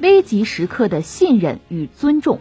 [0.00, 2.38] 危急时刻的信任与尊重，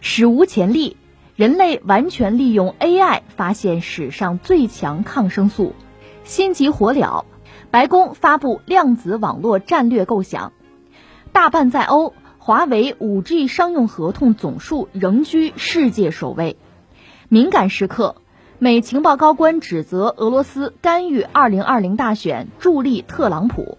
[0.00, 0.96] 史无前例，
[1.34, 5.74] 人类完全利用 AI 发现史上最强抗生素，
[6.22, 7.24] 心急火燎。
[7.72, 10.52] 白宫发布量子网络战略构想，
[11.32, 16.56] 大半在欧，华为 5G 商用合同总数仍居世界首位。
[17.28, 18.22] 敏感时刻，
[18.60, 23.78] 美情报高官指责俄罗斯干预2020大选，助力特朗普。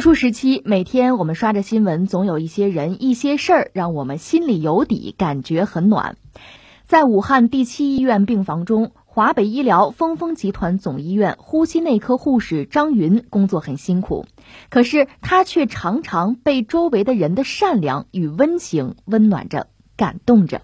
[0.00, 6.16] 特殊时期，每天我们刷着新闻，总有一些人、一些事儿让我们心里有底，感觉很暖。
[6.86, 14.24] 在武汉第七医院病房中，华北医疗峰峰集团总医院呼吸内科护士张云工作很辛苦，
[14.70, 19.66] 可是她却常常被周围的人的善良与温情温暖着、
[19.98, 20.62] 感动着。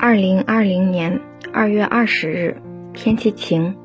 [0.00, 1.20] 二零二零年
[1.52, 2.60] 二月二十日，
[2.92, 3.76] 天气晴，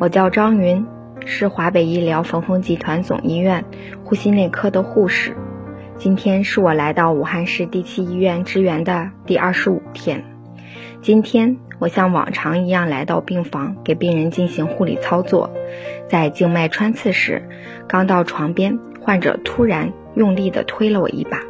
[0.00, 0.84] 我叫张云。
[1.26, 3.64] 是华北医疗峰峰集团总医院
[4.04, 5.36] 呼吸内科的护士。
[5.96, 10.24] 今天是我来到武汉市第七医院支援的第二十五天。
[11.02, 15.50] 今天我像往常一样来到病房，给病人进行护理操作。
[16.08, 17.48] 在静脉穿刺时，
[17.86, 21.40] 刚到床边，患者突然用力地推了我一把，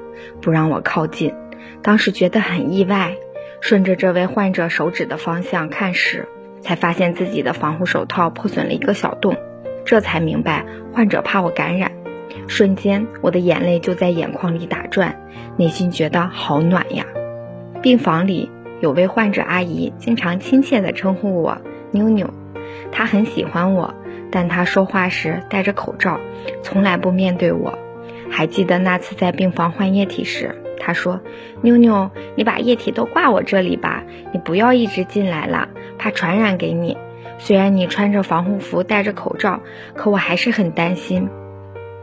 [0.40, 1.34] 不让我靠近。
[1.82, 3.16] 当时觉得很意外，
[3.60, 6.28] 顺着这位患者手指的方向看时，
[6.60, 9.36] 才发现自己的防护手套破损了一个小洞。
[9.84, 11.92] 这才明白，患者怕我感染。
[12.46, 15.20] 瞬间，我的眼泪就在眼眶里打转，
[15.56, 17.04] 内心觉得好暖呀。
[17.82, 21.58] 病房里有位患者阿姨，经常亲切地称呼我
[21.92, 22.28] “妞妞”。
[22.92, 23.94] 她很喜欢我，
[24.30, 26.20] 但她说话时戴着口罩，
[26.62, 27.78] 从来不面对我。
[28.30, 31.20] 还记得那次在病房换液体时，她说
[31.62, 36.96] ：“妞妞，你把液体都挂我这里吧，你不要一直进来了，怕传染给你。”
[37.40, 39.60] 虽然你穿着防护服、戴着口罩，
[39.94, 41.28] 可我还是很担心。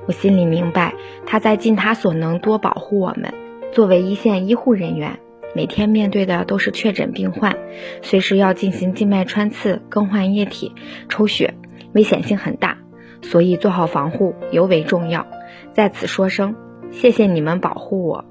[0.07, 0.93] 我心里明白，
[1.25, 3.33] 他在尽他所能多保护我们。
[3.71, 5.19] 作为一线医护人员，
[5.53, 7.55] 每天面对的都是确诊病患，
[8.01, 10.73] 随时要进行静脉穿刺、更换液体、
[11.07, 11.53] 抽血，
[11.93, 12.77] 危险性很大，
[13.21, 15.27] 所以做好防护尤为重要。
[15.73, 16.55] 在此说声
[16.91, 18.25] 谢谢你们保护我。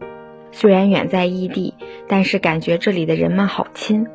[0.57, 1.75] 虽然远在异地，
[2.09, 4.07] 但是感觉这里的人们好亲。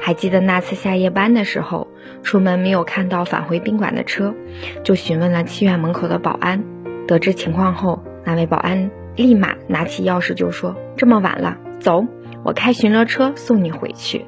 [0.00, 1.88] 还记得那次下夜班的时候，
[2.22, 4.34] 出门没有看到返回宾馆的车，
[4.82, 6.64] 就询问了七院门口的保安。
[7.06, 12.06] 得知情况后，那位保安立马拿起钥匙就说：“这么晚了，走，
[12.46, 14.24] 我开巡逻车送你回去。”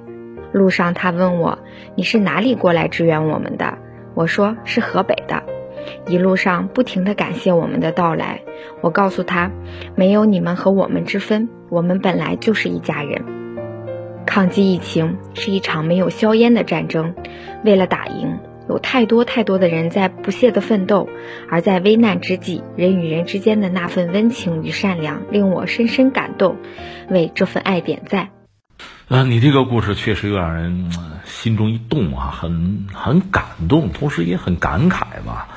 [0.53, 1.59] 路上他问我
[1.97, 3.78] ：“你是哪里过来支援我们的？”
[4.15, 5.43] 我说：“是河北的。”
[6.06, 8.43] 一路上不停地感谢我们的到来，
[8.81, 9.50] 我告诉他，
[9.97, 13.25] 没有你们和我们之分，我们本来就是一家人。
[14.26, 17.15] 抗击疫情是一场没有硝烟的战争，
[17.65, 18.38] 为了打赢，
[18.69, 21.09] 有太多太多的人在不懈的奋斗，
[21.50, 26.56] 而在危难之际，人与人之间的那份温情与善良令我深深感动，
[27.10, 28.31] 为这份爱点赞。
[29.09, 30.91] 啊，你这个故事确实又让人
[31.27, 35.48] 心中一动啊，很很感动，同时也很感慨吧。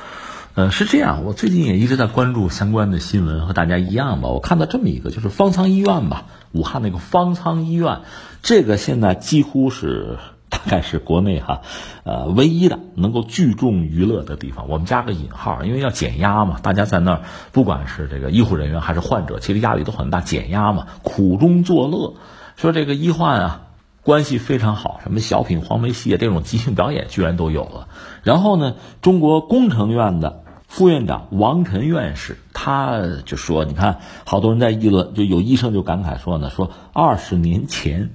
[0.56, 4.30] 呃，是这样，我最近也一直在关注相关的新闻，和大家一样吧。
[4.30, 8.00] 我看到这么一个，就是方舱医院吧，武汉那个方舱医院，
[8.40, 10.16] 这个现在几乎是
[10.48, 11.60] 大概是国内哈，
[12.04, 14.70] 呃，唯一的能够聚众娱乐的地方。
[14.70, 17.20] 我们加个引号，因为要减压嘛，大家在那儿，
[17.52, 22.14] 不管是这个医护人员还是患者，其实压力都很大，减压嘛，苦中作乐。
[22.56, 23.60] 说这个医患啊，
[24.02, 27.88] 关系非常好，什么小品、黄梅戏啊，这种即兴表演居然都有了。
[28.22, 30.44] 然后呢，中国工程院的。
[30.76, 38.10] 副院长王晨院士他就说：“你看，好多人在议论，就有医生就感慨说呢，说二十年前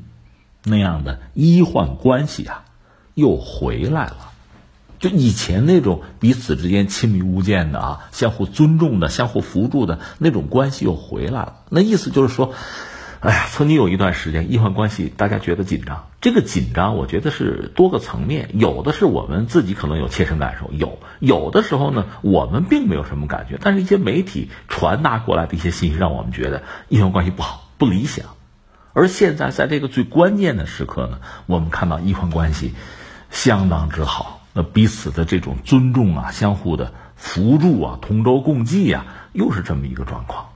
[0.64, 2.64] 那样的医患关系啊，
[3.16, 4.30] 又回来了。
[5.00, 11.56] 就以前那种彼此之间亲密无间的啊，相互尊重的、相互扶助的那种关系又回来了。
[11.70, 12.54] 那意思就是说，
[13.22, 16.11] 哎呀，曾经有一段时间，医患关系大家觉得紧张。
[16.22, 28.28] 这个紧张，我觉得是多个层面，有的是我们自己可能有切身感受，有有的时候呢，我们并没有什么感觉，但是一些媒体传达过来的一些信息，让我们觉得医患关系不好、不理想。
[28.94, 32.76] 而现在在这个最关键的时刻呢，我们看到医患关系
[33.32, 34.42] 相当之好。
[34.54, 40.50] 那彼此的这种尊重啊，相互的扶助啊，同舟共济啊，又是这么一个状况，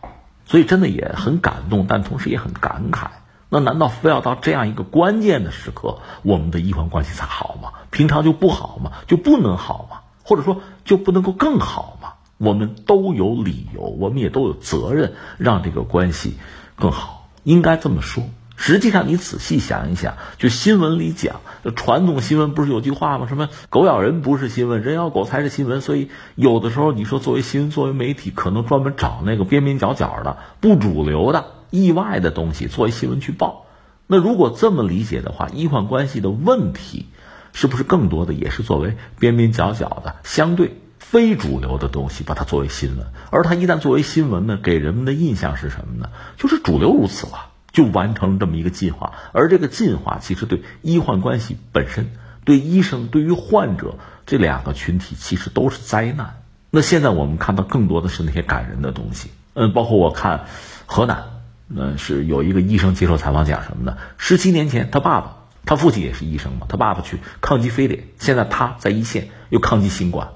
[0.45, 3.07] 所以真的也很感动，但同时也很感慨。
[3.49, 7.69] 那难道非要到这样一个关键的时刻，我们的医患关系才好吗？
[7.91, 8.91] 平常就不好吗？
[9.07, 9.99] 就不能好吗？
[10.23, 12.13] 或者说就不能够更好吗？
[12.37, 16.37] 我们都有理由，我们也都有责任让这个关系
[16.75, 18.23] 更好，应该这么说。
[18.57, 21.41] 实际上，你仔细想一想，就新闻里讲，
[21.75, 23.27] 传统新闻不是有句话吗？
[23.27, 25.81] 什么“狗咬人不是新闻，人咬狗才是新闻”。
[25.83, 33.65] 所以，有的时候你说作为新闻、作为媒体，可能专门找那个边边角角的、不主流的、意外的东西作为新闻去报。
[34.07, 37.07] 那如果这么理解的话，医患关系的问题，
[37.51, 43.05] 是不是更多的也是作为边边角角的、相对非主流的东西，把它作为新闻？
[43.31, 46.09] 而它一旦作为新闻呢，给人们的印象是什么呢？
[46.37, 47.49] 就是主流如此了。
[47.75, 52.09] 就完成了这么一个进化，而这个进化其实对医患关系本身、
[52.45, 53.95] 对医生、对于患者
[54.25, 56.41] 这两个群体其实都是灾难。
[56.71, 60.45] 那现在我们看到更多的是那些感人的东西，嗯，包括我看
[60.85, 61.25] 河南，
[61.67, 63.97] 嗯，是有一个医生接受采访讲什么呢？
[64.17, 65.35] 十七年前他爸爸，
[65.65, 70.29] 他父亲也是医生嘛，他爸爸去抗击非典，现在他在一线又抗击新冠，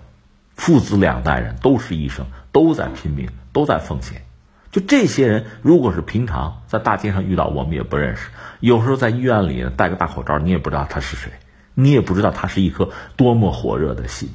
[0.56, 4.24] 父子两代人都是医生，都在拼命，都在奉献。
[4.71, 8.30] 就这些人，如果是平常在大街上遇到，我们也不认识。
[8.60, 11.31] 有时候在医院里戴个大口罩，你也不知道他是谁，
[11.74, 14.30] 你也不知道他是一颗多么火热的心。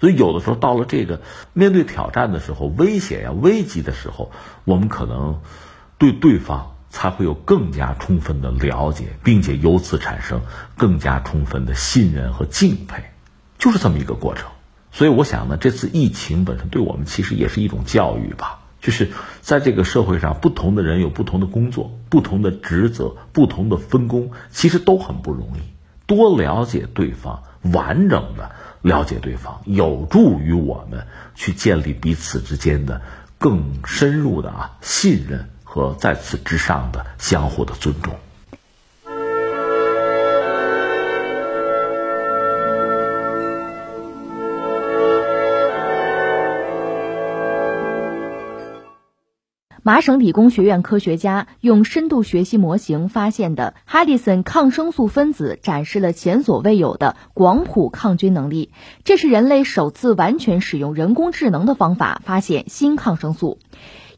[0.00, 1.22] 所以有的时候到了这个
[1.54, 4.32] 面对挑战的时候、危险呀、危机的时候，
[4.64, 5.40] 我们可能
[5.96, 10.42] 对对方才会有更加充分的了解，并且由此产生
[10.76, 13.02] 更加充分的信任和敬佩，
[13.56, 14.50] 就是这么一个过程。
[14.92, 18.58] 所以我想呢，这次疫情本身对我们其实也是一种教育吧。
[18.84, 19.08] 就是
[19.40, 25.60] 在这个社会上，不同的人有不同的工作、不同的职责、不同的分工，其实都很不容易。
[26.06, 28.50] 多了解对方，完整的
[28.82, 33.00] 了解对方，有助于我们去建立彼此之间的
[33.38, 38.14] 更深入的啊信任和在此之上的相互的尊重。
[49.86, 58.70] 麻省理工学院科学家用深度学习模型发现的哈里森抗生素分子展示了前所未有的广谱抗菌能力。
[59.04, 63.58] 这是人类首次完全使用人工智能的方法发现新抗生素。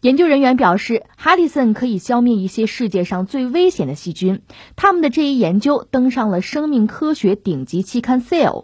[0.03, 4.43] 研究人员表示，哈里森可以消灭一些世界上最危险的细菌。
[4.77, 8.63] 他们的这一研究登上了生命科学顶级期刊《Cell》。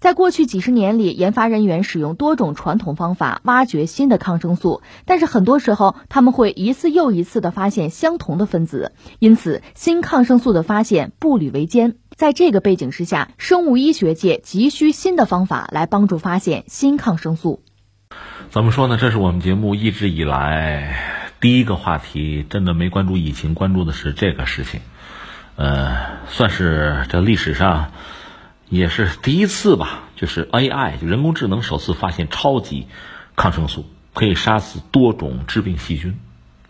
[0.00, 11.96] 在过去几十年里，研发人员使用多种传统方法挖掘新的抗生素，但是很多时候他们会一次又一次地发现相同的分子，因此新抗生素的发现步履维艰。
[12.14, 17.62] 在这个背景之下，生物医学界急需新的方法来帮助发现新抗生素。
[18.50, 18.96] 怎么说呢？
[18.96, 20.96] 这是我们节目一直以来
[21.40, 24.80] 第一个话题，真的没关注疫情，关注的是这个事情。
[25.56, 25.94] 呃，
[26.28, 27.90] 算是这历史上。
[28.68, 32.86] 也是第一次吧，就是 AI 人工智能首次发现超级
[33.36, 36.18] 抗生素可以杀死多种致病细菌，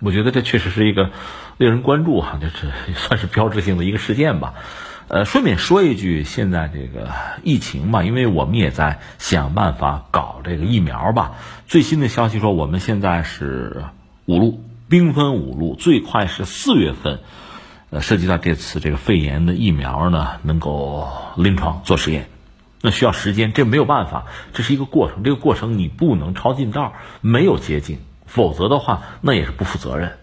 [0.01, 1.11] 我觉得这确实是一个
[1.57, 4.55] 令人关注哈，就是算是标志性的一个事件吧。
[5.09, 7.13] 呃，顺便说一句，现在这个
[7.45, 11.37] 疫情嘛，因为我们也在想办法搞这个疫苗吧。
[11.69, 13.85] 最新的消息说，我们现在是
[14.25, 17.21] 五路，兵分五路，最快是四月份。
[17.91, 22.29] 呃，涉及到这次这个肺炎的疫苗呢，能够临床做实验，
[22.83, 30.19] 那需要时间，这没有办法，这是一个过程，这个过程你不能抄近道，没有捷径，否则的话，那也是不负责任。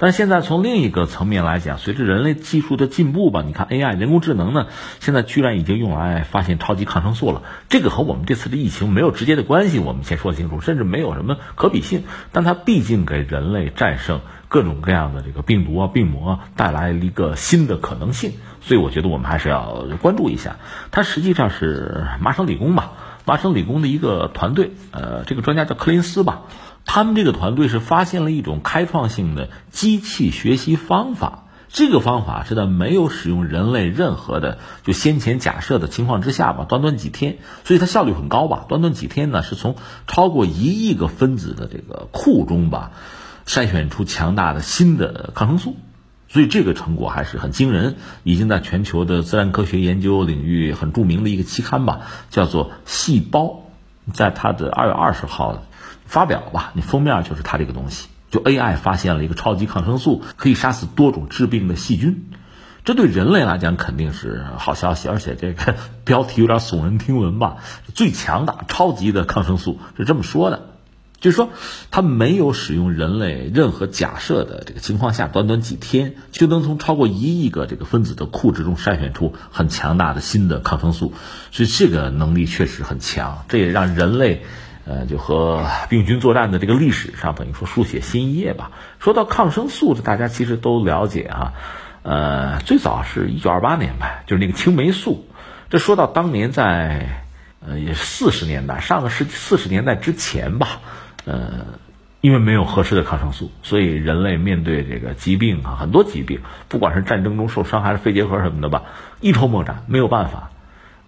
[0.00, 4.68] 但现在从另一个层面来讲，随着人类技术的进步吧，你看 AI 人工智能呢，
[5.00, 7.42] 现在居然已经用来发现超级抗生素了。
[7.68, 12.04] 这个和我们这次的疫情没有直接的关系，我们先说清楚，甚至没有什么可比性。
[12.30, 20.58] 但它毕竟给人类战胜各种各样的这个病毒啊、病魔带来了一个新的可能性，所以我觉得我们还是要关注一下。
[20.92, 22.92] 它实际上是麻省理工吧，
[23.24, 26.42] 麻省理工的一个团队，呃，这个专家叫柯林斯吧。
[26.90, 38.64] 他们这个团队是发现了一种开创性的机器学习方法，这个方法是在没有使用人类任何的就先前假设的情况之下吧，短短几天，所以它效率很高吧。
[38.68, 39.76] 短短几天呢，是从
[40.06, 42.92] 超过一亿个分子的这个库中吧，
[43.46, 45.76] 筛选出强大的新的抗生素，
[46.26, 53.44] 所以这个成果还是很惊人，已经在全球的自然科学研究领域很著名的一个期刊吧，叫做《细胞》，
[54.14, 55.64] 在它的二月二十号
[56.08, 58.08] 发表吧，你封面就是它这个东西。
[58.30, 62.26] 就 AI 发现了一个超级抗生素，可以杀死多种致病的细菌，
[62.84, 65.08] 这对人类来讲肯定是好消息。
[65.08, 67.56] 而且这个标题有点耸人听闻吧？
[67.94, 70.74] 最强大、超级的抗生素是这么说的，
[71.20, 71.48] 就是说
[71.90, 81.14] 它没有使用人类任何假设的这个情况下，短短几天就能从超过一亿个这个分子的库质中筛选出很强大的新的抗生素，
[81.50, 83.46] 所以这个能力确实很强。
[83.48, 84.44] 这也让人类。
[84.88, 88.70] 呃，就和病菌作战的这个历史上，等于说书写新一页吧。
[88.98, 91.52] 说到抗生素，这大家其实都了解啊。
[92.02, 95.28] 呃，最早是一九二八年吧，就是那个青霉素。
[95.68, 97.22] 这说到当年在
[97.60, 100.80] 呃，也四十年代，上个世纪四十年代之前吧。
[101.26, 101.66] 呃，
[102.22, 108.84] 因为没有合适的抗生素，所以人类面对这个疾病啊，很多疾病，不管是战争中受伤还是肺结核什么的吧，
[109.20, 110.50] 一筹莫展，没有办法。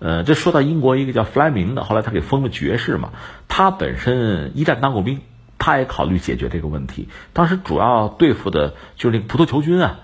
[0.00, 3.10] 呃，这说到英国一个叫弗莱明的，后来他给封了爵士嘛。
[3.48, 5.20] 他本身一战当过兵，
[5.58, 7.08] 他也考虑解决这个问题。
[7.34, 9.98] 当时主要对付的就是那个葡萄球菌啊，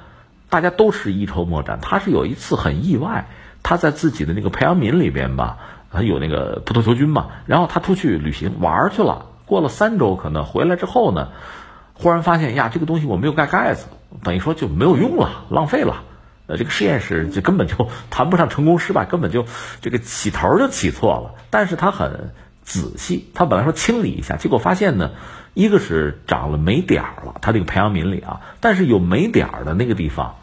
[0.51, 1.79] 大家都是一筹莫展。
[1.81, 3.27] 他是有一次很意外，
[3.63, 5.57] 他在自己的那个培养皿里边吧，
[5.91, 7.29] 他有那个葡萄球菌嘛。
[7.47, 11.29] 然后他出去旅行玩去了，过了三周可能回来之后呢，
[11.95, 13.87] 忽然发现呀，这个东西我没有盖盖子，
[14.23, 16.03] 等于说就没有用了，浪费了。
[16.47, 19.47] 呃，这个实验室就根本就 谈不上成功失败，根本就
[19.81, 21.43] 这个起头就起错了。
[21.51, 25.13] 但是他很仔细，他本来说清理一下，结果发现呢，
[25.55, 30.37] 一个是长了霉点儿了，他这个培养皿里啊，但是有霉点儿的那个地方，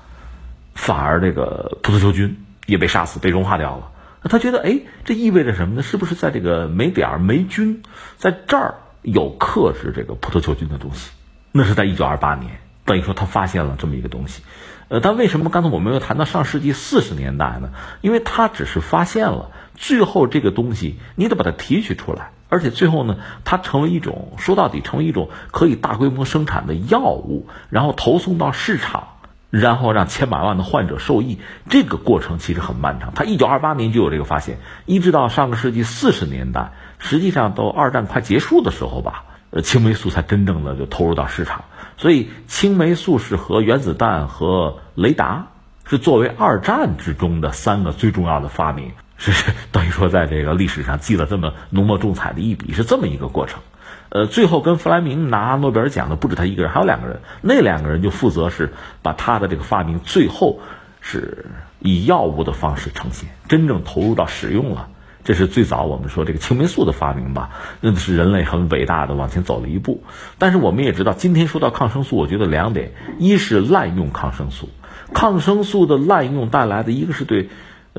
[0.74, 3.90] 反而这个葡萄球菌也被杀死、被融化掉了。
[4.30, 5.84] 他觉得，哎，这意味着什么呢？
[5.84, 7.84] 是不是在这个霉点儿、霉菌
[8.18, 11.12] 在这儿有克制这个葡萄球菌的东西？
[11.52, 14.42] 那是在一九二八年，等于说他发现了这么一个东西。
[14.90, 17.70] 呃，但为什么刚才我们又谈到上世纪四十年代呢？
[18.02, 29.08] 因为他只是发现了，最后这个东西你得把它提取出来，而且最后呢，它成为一种说到底成为一种可以大规模生产的药物，然后投送到市场，
[29.50, 31.40] 然后让千百万的患者受益。
[31.70, 33.13] 这个过程其实很漫长。
[33.16, 41.66] 他一九二八年就有这个发现，一直到上个世纪四十年代，实际上到二战快结束的时候吧，呃，青霉素才真正的就投入到市场。
[42.04, 45.48] 所以青霉素是和原子弹和雷达
[45.86, 53.62] 是作为二战之中的三个最重要的发明，是等于说在这个历史上记了这么浓墨重彩的一笔，是这么一个过程。
[54.10, 60.60] 呃，最后跟弗莱明拿诺贝尔奖的不止他一个人，还有两个人，那两个人就负责是把他的这个发明最后
[61.00, 61.46] 是
[61.80, 64.90] 以药物的方式呈现，真正投入到使用了。
[65.24, 70.03] 这是最早我们说这个青霉素的发明吧，那是人类很伟大的往前走了一步。
[70.38, 74.70] 但是我们也知道，今天说到抗生素，我觉得两点：一是滥用抗生素，
[75.13, 77.50] 抗生素的滥用带来的一个是对，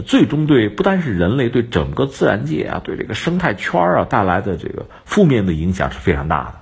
[0.04, 6.54] 最终对不单是人类，对整个自然界啊，对这个生态圈啊带来的这个负面的影响是非常大的，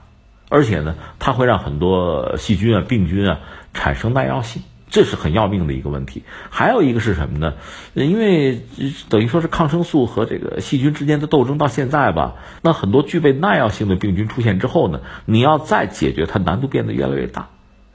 [0.48, 3.40] 而且呢，它会让很多细菌啊、病菌啊
[3.74, 4.62] 产生耐药性。
[4.92, 7.54] 这是很要命的一个问题，还有一个是什么呢？
[7.94, 8.60] 因为
[9.08, 17.48] 等于说是抗生素和这个细菌之间的斗争到现在吧，那很多具备耐药性的病菌出现之后呢，你要再解决它难度变得越来越大，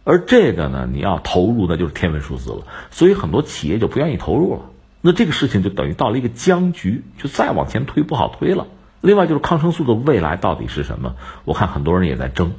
[0.05, 4.61] 而这个呢，你要投入那就是天文数字了，所以很多企业就不愿意投入了。
[5.01, 8.65] 那这个事情就等于到了一个僵局，就再往前推不好推了。
[9.01, 11.13] 另外就是抗生素的未来到底是什么？
[11.45, 12.53] 我看很多人也在争。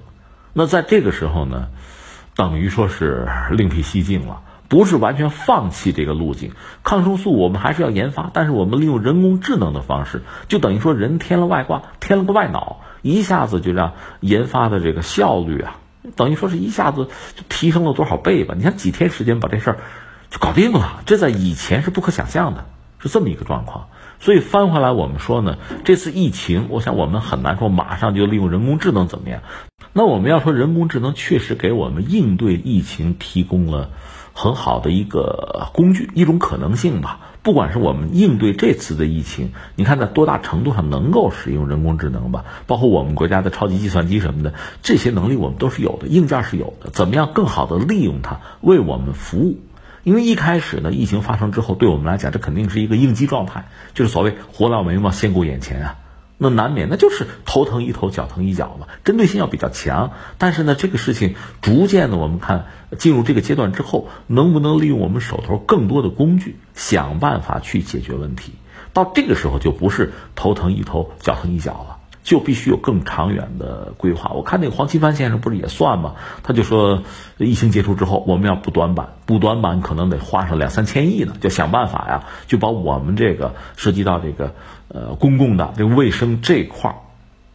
[0.53, 1.67] 那在这个时候呢？
[2.39, 6.53] 等于说是另辟蹊径了，不是完全放弃这个路径。
[6.85, 15.79] 抗生素我们还是要研发，但是我们利用人工智能的方式，就等于说人添了外挂，添了个外脑，一下子就让研发的这个效率啊，
[16.15, 18.55] 等于说是一下子就提升了多少倍吧？
[18.57, 19.79] 你看几天时间把这事儿
[20.31, 22.67] 就搞定了，这在以前是不可想象的，
[23.01, 23.89] 是这么一个状况。
[24.21, 29.43] 所以翻回来我们说呢，这次疫情，我想我们很难说马上就利用人工智能怎么样。
[29.93, 33.91] 那我们要说，人工智能确实给我们应对疫情提供了
[34.33, 37.21] 很好的一个工具，一种可能性吧。
[37.43, 42.45] 不管是我们应对这次的疫情，你看在多大程度上能够使用人工智能吧？
[42.67, 46.91] 包括我们国家的超级计算机什么的，这些能力我们都是有的，硬件是有的。
[46.91, 49.59] 怎么样更好的利用它为我们服务？
[50.09, 55.97] 因为一开始呢，疫情发生之后，对我们来讲，这肯定是一个应激状态，就是所谓“活到眉毛，先顾眼前”啊。
[56.39, 60.13] 那难免那就是头疼一头，脚疼一脚嘛，针对性要比较强。
[60.39, 68.53] 但是呢，这个事情逐渐的，我们看进入这个阶段之后，能不能利用我们手头更多的工具，想办法去解决问题？
[68.95, 71.98] 到这个时候就不是头疼一头，脚疼一脚了。
[72.29, 74.33] 就必须有更长远的规划。
[74.35, 76.17] 我看那个黄奇帆先生不是也算吗？
[76.43, 77.03] 他就说，
[77.39, 84.53] 疫情结束之后，我们要补短板，补短板可能得花上两三千亿呢，就想办法呀，就把我们这个涉及到这个
[84.89, 86.97] 呃公共的这个卫生这块儿，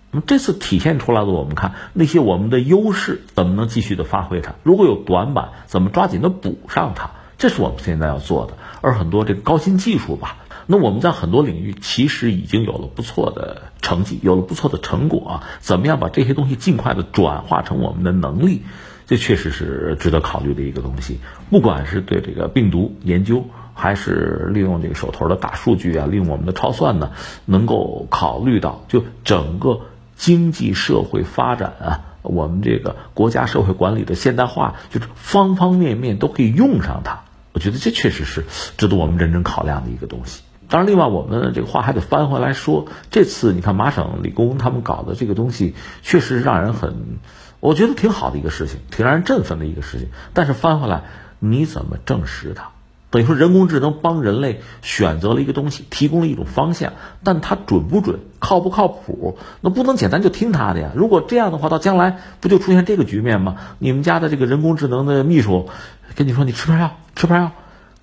[0.10, 4.56] 那么这次体现出来的，我们看那些我们的优势怎么能继续的发挥它？
[4.64, 7.12] 如果有短板，怎么抓紧的补上它？
[7.38, 8.54] 这是我们现在要做的。
[8.82, 10.38] 而很多这个高新技术吧。
[10.66, 15.44] 那我们在很多领域其实已经有了不错的成绩，有了不错的成果啊！
[15.60, 18.62] 怎么样把这些东西尽快的转化成我们的能力？
[19.06, 21.20] 这确实是值得考虑的一个东西。
[21.50, 27.12] 不管是对这个病毒研究，还是利用这个手头的大数据啊，利用我们的超算呢，
[27.46, 29.82] 能够考虑到就整个
[30.16, 37.24] 经济社会发展啊，我们这个国家社会管理的现代化，就是方方面面都可以用上它。
[37.52, 38.46] 我觉得这确实是
[38.78, 40.42] 值得我们认真考量的一个东西。
[40.74, 47.20] 当然，另外我们这个话还得翻回来说，这次你看麻省理工他们搞的这个东西，确实让人很，
[47.60, 50.08] 我觉得挺好的一个事情，挺让人振奋的一个事情。
[50.34, 51.04] 但是翻回来，
[51.38, 52.70] 你怎么证实它？
[53.12, 59.38] 等于说人工智能帮人类选择了一个东西，提供了一种方向，但它准不准，靠不靠谱？
[59.62, 60.90] 那不能简单就听它的呀。
[60.96, 63.58] 如果这样的话，到将来不就出现这个局面吗？
[63.78, 65.70] 你们家的这个人工智能的秘书
[66.16, 67.52] 跟你说，你吃片药，吃片药。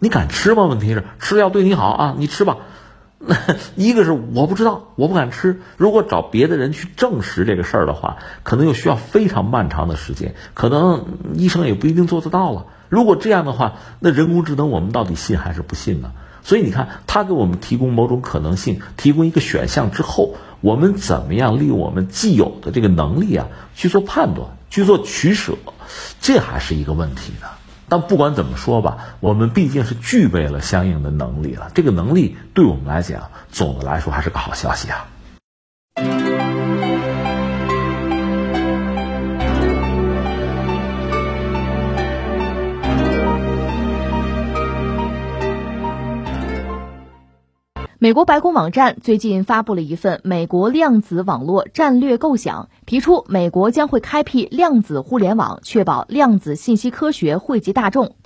[0.01, 0.65] 你敢吃吗？
[0.65, 2.57] 问题是吃药对你好啊，你吃吧。
[3.19, 3.37] 那
[3.77, 5.61] 一个是我不知道，我不敢吃。
[5.77, 11.05] 如果找别的人去证实这个事儿的话，可能又需要非常漫长的时间，可能
[11.35, 12.65] 医生也不一定做得到了。
[12.89, 16.13] 如果这样的话，那人工智能我们到底信还是不信呢？
[16.43, 25.59] 所以你看，它给我们提供某种可能性，提供一个选项之后，我们怎么样利用我们既有的这个能力啊去做判断、去做取舍，
[26.23, 27.49] 这还是一个问题呢。
[27.91, 31.71] 但不管怎么说吧，我们毕竟是具备了相应的能力了。
[31.75, 35.07] 这个能力对我们来讲，总的来说还是个好消息啊。
[48.03, 58.17] 美国白宫网站最近发布了一份美国量子网络战略构想，提出美国将会开辟量子互联网，确保量子信息科学惠及大众。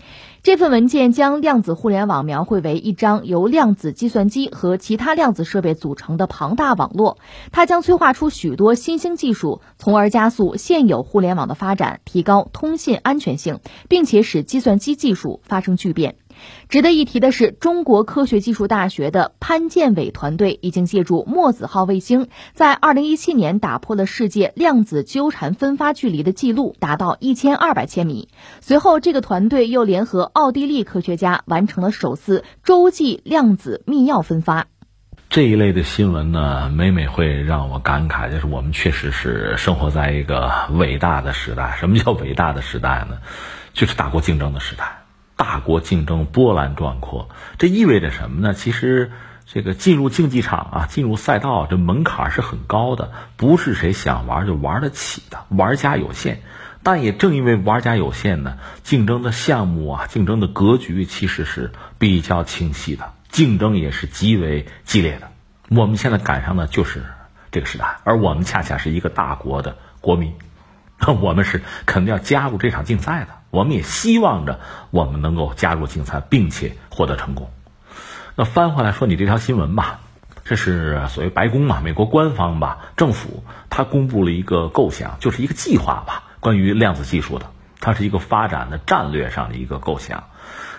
[0.44, 7.18] 这份文件将量子互联网描绘为一张由量子计算机和其他量子设备组成的庞大网络，
[7.50, 13.58] 它将催化出许多新兴技术，从而加速现有互联网的发展，提高通信安全性，
[13.88, 16.14] 并且使计算机技术发生巨变。
[16.68, 28.28] 值得一提的是，中国科学技术大学的潘建伟团队已经借助墨子号卫星，在2017年打破了世界量子纠缠分发距离的记录，达到1200千米。
[28.60, 34.66] 随后，这个团队又联合奥地利科学家，完成了首次洲际量子密钥分发。
[35.30, 41.76] 这一类的新闻呢，每每会让我感慨，就是我们确实是生活在一个伟大的时代。
[41.80, 43.18] 什么叫伟大的时代呢？
[43.72, 45.03] 就是大国竞争的时代。
[45.36, 48.54] 大国竞争波澜壮阔，这意味着什么呢？
[48.54, 49.10] 其实，
[49.46, 55.44] 这个进入竞技场啊，进入赛道，这门槛是很高的，不是谁想玩就玩得起的。
[55.48, 56.42] 玩家有限，
[56.82, 65.28] 但也正因为玩家有限呢，竞争的项目啊，竞争的格局其实是比较清晰的，竞争也是极为激烈的。
[65.68, 67.02] 我们现在赶上的就是
[67.50, 70.34] 这个时代，而我们恰恰是一个大国的国民，
[71.00, 73.28] 那我们是肯定要加入这场竞赛的。
[73.54, 77.50] 我们也希望着我们能够加入竞赛，并且获得成功。
[78.34, 80.00] 那翻回来说，你这条新闻吧，
[80.44, 87.46] 这是所谓白宫嘛，美国官方吧，政府他公布了一个构想，就是一个计划吧，关于量子技术的，
[87.80, 90.24] 它是一个发展的战略上的一个构想。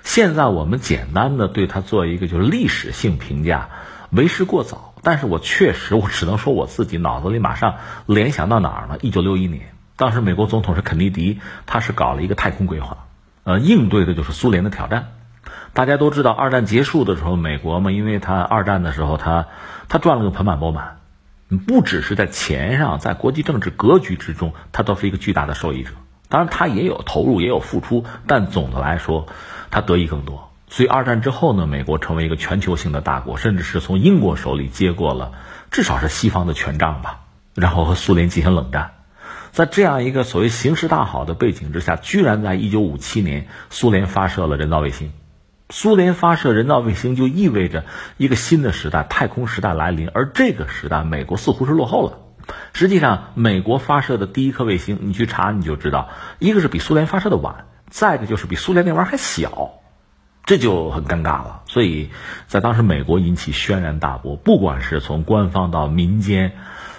[0.04, 3.70] 现在我们简单的对它做一个就是历史性评价，
[4.12, 4.94] 为时过早。
[5.02, 8.98] 但是我确实，我只能说我自己脑子里马上联想到哪儿呢？
[9.02, 9.75] 一九六一年。
[9.98, 13.06] 当时美国总统是肯尼迪，他是搞了一个太空规划，
[13.44, 15.14] 呃，应对的就是苏联的挑战。
[15.74, 19.48] 大家都知道，二战结束的时候，美国嘛，因为他二战的时候，他
[19.88, 20.98] 他赚了个盆满钵满，
[21.68, 25.92] 不只是在钱上，在国际政治格局之中，他都是一个巨大的受益者。
[26.28, 29.28] 当然，他也有投入，也有付出，但总的来说，
[29.70, 30.52] 他得益更多。
[30.68, 35.34] 所以二战之后呢，美国成为一个全球性的大国，甚至是从英国手里接过了
[35.72, 37.20] 至少是西方的权杖吧，
[37.54, 38.92] 然后和苏联进行冷战。
[39.56, 45.13] 在这样一个所谓形势大好的背景之下，居然在一九五七年，苏联发射了人造卫星，
[45.70, 47.86] 苏联发射人造卫星就意味着
[48.18, 52.18] 一个新的时代——太空时代来临，而这个时代，美国似乎是落后了。
[52.74, 59.70] 实际上，美国发射的第一颗卫星，你去查你就知道，一个是比苏联发射的晚，再一个就是比苏联那玩意儿还小，
[60.46, 61.62] 这就很尴尬了。
[61.65, 62.10] 所以
[62.48, 66.52] 在当时，美国引起轩然大波，不管是从官方到民间，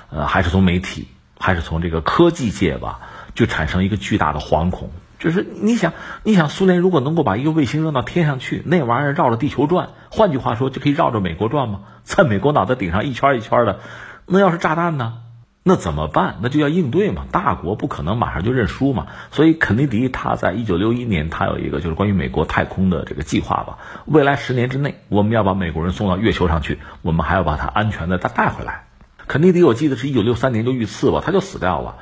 [0.09, 1.07] 呃，还是从媒体，
[1.39, 3.01] 还是从这个科技界吧，
[3.35, 4.91] 就产生一个巨大的惶恐。
[5.19, 5.95] 就是你想，
[6.25, 11.81] 你想，苏联如果能够把一个卫星扔到天上去，那玩意儿绕着地球转，换句话说，就可以绕着美国转吗？
[12.03, 13.81] 在美国脑袋顶上一圈一圈的，
[14.27, 15.15] 那要是炸弹呢？
[15.63, 16.37] 那怎么办？
[16.43, 17.25] 那就要应对嘛。
[17.33, 19.07] 大国不可能马上就认输嘛。
[19.33, 23.79] 所以肯尼迪他在一九六一年，他有一个就是关于美国太空的这个计划吧。
[24.05, 28.86] 未来十年之内，我们要把美国人送到月球上去，我们还要把他安全的再带回来。
[29.29, 31.97] 肯尼迪我记得是一九六三年就遇刺吧，他就死掉了。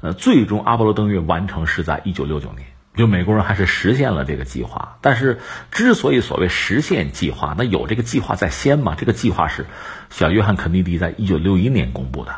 [0.00, 2.66] 呃，最终阿波罗登月完成是在一九六九年，
[2.96, 4.96] 就美国人还是实现了这个计划。
[5.02, 5.40] 但是
[5.70, 8.94] 之所以所谓实现计划，那有这个计划在先嘛？
[8.94, 9.66] 这个计划是
[10.08, 12.34] 小约翰肯尼迪在一九六一年公布的。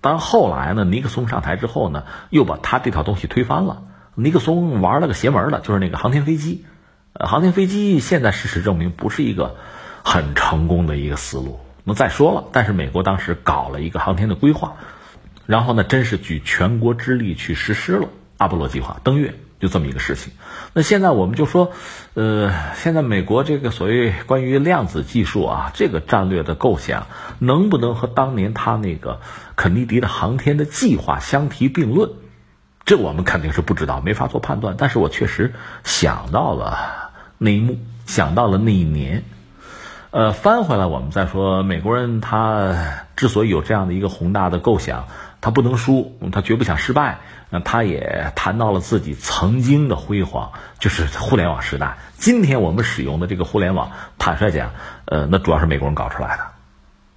[0.00, 3.82] 但后来呢，尼克松上台之后呢，又把他这套东西推翻了。
[4.14, 6.64] 尼克松玩了个邪门的，就是那个航天飞机。
[7.12, 9.56] 呃，航天飞机现在事实证明不是一个
[10.02, 11.60] 很成功的一个思路。
[11.84, 14.74] 那再说了，但是美国当时搞了一个航天的规划，
[15.46, 19.34] 然后呢，真是举全国之力去实施了阿波罗计划登月。
[19.60, 20.32] 就这么一个事情，
[20.72, 21.70] 那现在我们就说，
[22.14, 27.06] 呃，现在美国这个所谓关于量子技术啊，这个战略的构想，
[27.38, 29.20] 能不能和当年他那个
[29.54, 32.10] 肯尼迪的航天的计划相提并论？
[32.84, 34.74] 这我们肯定是不知道，没法做判断。
[34.76, 39.22] 但是我确实想到了那一幕，想到了那一年。
[40.12, 42.76] 呃，翻回来我们再说，美国人他
[43.16, 45.06] 之所以有这样的一个宏大的构想。
[45.40, 47.18] 他不能输，他绝不想失败。
[47.48, 51.96] 那他也谈到了自己曾经的辉煌，就是互联网时代。
[52.14, 54.70] 今天我们使用的这个互联网，坦率讲，
[55.06, 56.42] 呃，那主要是美国人搞出来的。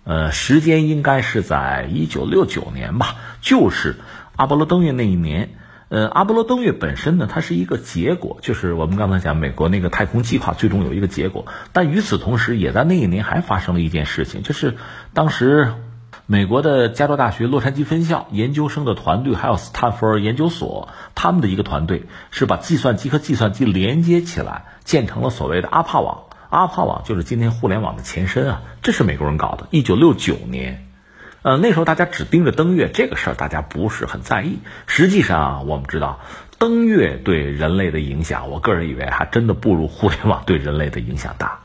[0.06, 3.98] 呃，时间应该是在一九六九年吧，就是
[4.38, 5.50] 阿波罗登月那一年。
[5.89, 11.45] 呃，阿波罗登月本身呢，它是一个结果，就是我们刚才讲美国那个太空计划最终有一个结果。
[11.74, 14.76] 但与此同时，也在那一年还发生了一件事情，就是
[15.13, 15.74] 当时。
[16.28, 26.24] 美国的加州大学洛杉矶分校研究生的团队，还有斯坦福尔研究所，他们的一个团队是把计算机和计算机连接起来，建成了所谓的阿帕网。
[26.50, 29.67] 阿帕网就是今天互联网的前身啊，这是美国人搞的。
[29.69, 30.85] 一九六九年，
[31.46, 34.58] 呃，那时候大家只盯着登月这个事儿，大家不是很在意。
[34.88, 36.20] 实际上，我们知道
[36.58, 41.60] 登月对人类的影响，我个人以为还真的不如互联网对人类的影响大，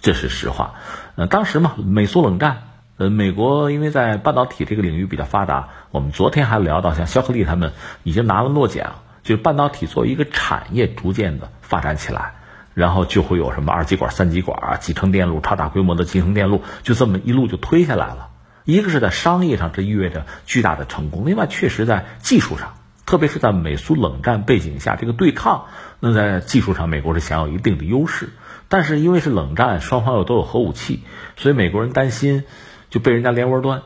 [0.00, 0.76] 这是实话。
[1.16, 2.62] 呃，当时嘛，美苏冷战。
[2.96, 12.36] 呃，美国因为在半导体这个领域比较发达，我们昨天还聊到，像肖克利他们已经拿了诺奖，就是半导体作为一个产业逐渐的发展起来，
[12.72, 18.30] 然后就会有什么二极管、三极管啊、集成电路、超大规模的集成电路，就这么一路就推下来了。
[18.66, 22.74] 一个是在商业上，这意味着巨大的成功；另外，确实在技术上，
[23.06, 25.64] 特别是在美苏冷战背景下这个对抗，
[26.00, 28.28] 那在技术上美国是享有一定的优势。
[28.68, 31.02] 但是因为是冷战，双方又都有核武器，
[31.38, 32.44] 所以美国人担心。
[32.88, 33.82] 就被人家连窝端，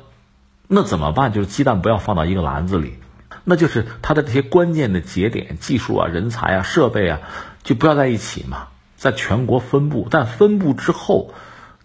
[0.68, 1.32] 那怎么办？
[1.32, 2.98] 就是鸡蛋不要放到一个篮子里，
[3.44, 7.20] 那就是它的这些关键的节点、技术啊、人才啊、设备啊，
[7.64, 10.06] 就不要在一起嘛，在全国分布。
[10.10, 11.32] 但分布之后，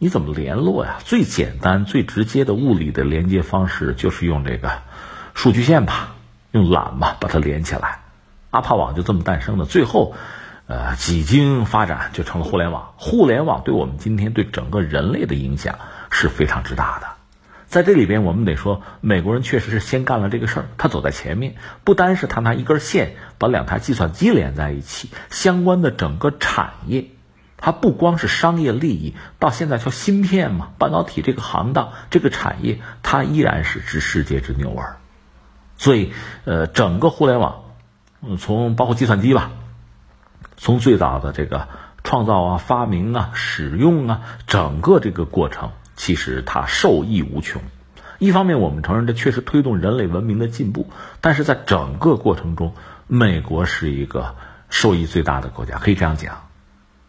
[0.05, 0.99] 你怎么联络呀？
[1.03, 4.71] 最简单、最直接的物理的连接方式就是用这个
[5.33, 6.13] 数据线吧，
[6.51, 8.01] 用缆吧把它连起来。
[8.51, 9.65] 阿帕网就这么诞生的。
[9.65, 10.13] 最后，
[10.67, 12.93] 呃，几经发展就成了互联网。
[12.97, 15.79] 互联网对我们今天对整个人类的影响。
[16.11, 17.07] 是非常之大的，
[17.65, 27.07] 在这里边，我们得说，美国人确实是先干了这个事儿，他走在前面，不单是他拿一根线把两台计算机连在一起，相关的整个产业，
[27.57, 34.97] 它不光是商业利益，到现在叫芯片嘛，半导体这个行当，这个产业，它依然是知世界之牛耳。
[35.77, 36.13] 所以，
[36.43, 37.63] 呃，整个互联网，
[38.39, 39.51] 从包括计算机吧，
[40.57, 41.67] 从最早的这个
[42.03, 45.71] 创造啊、发明啊、使用啊，整个这个过程。
[45.97, 47.61] 其实它受益无穷，
[48.19, 50.89] 一方面我们承认这确实推动人类文明的进步，
[51.21, 52.73] 但是在整个过程中，
[53.07, 54.35] 美国是一个
[54.69, 56.44] 受益最大的国家，可以这样讲。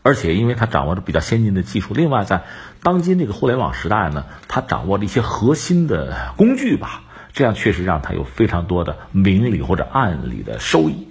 [0.06, 2.44] 而且因为它掌握着比较先进的技术，另外在
[2.80, 11.08] 当今这个互联网时代呢，它掌握了一些核心的工具吧，这样确实让它有非常多的明里或者暗里的收益。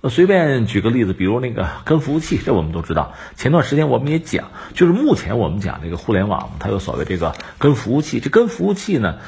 [0.00, 3.14] 呃，随便举个例子，比如那个根服务器，这我们都知道。
[3.36, 8.18] 前段时间我们也讲，就是目前我们讲这个互联网，它有所谓这个根服务器。
[8.18, 9.18] 这根服务器呢，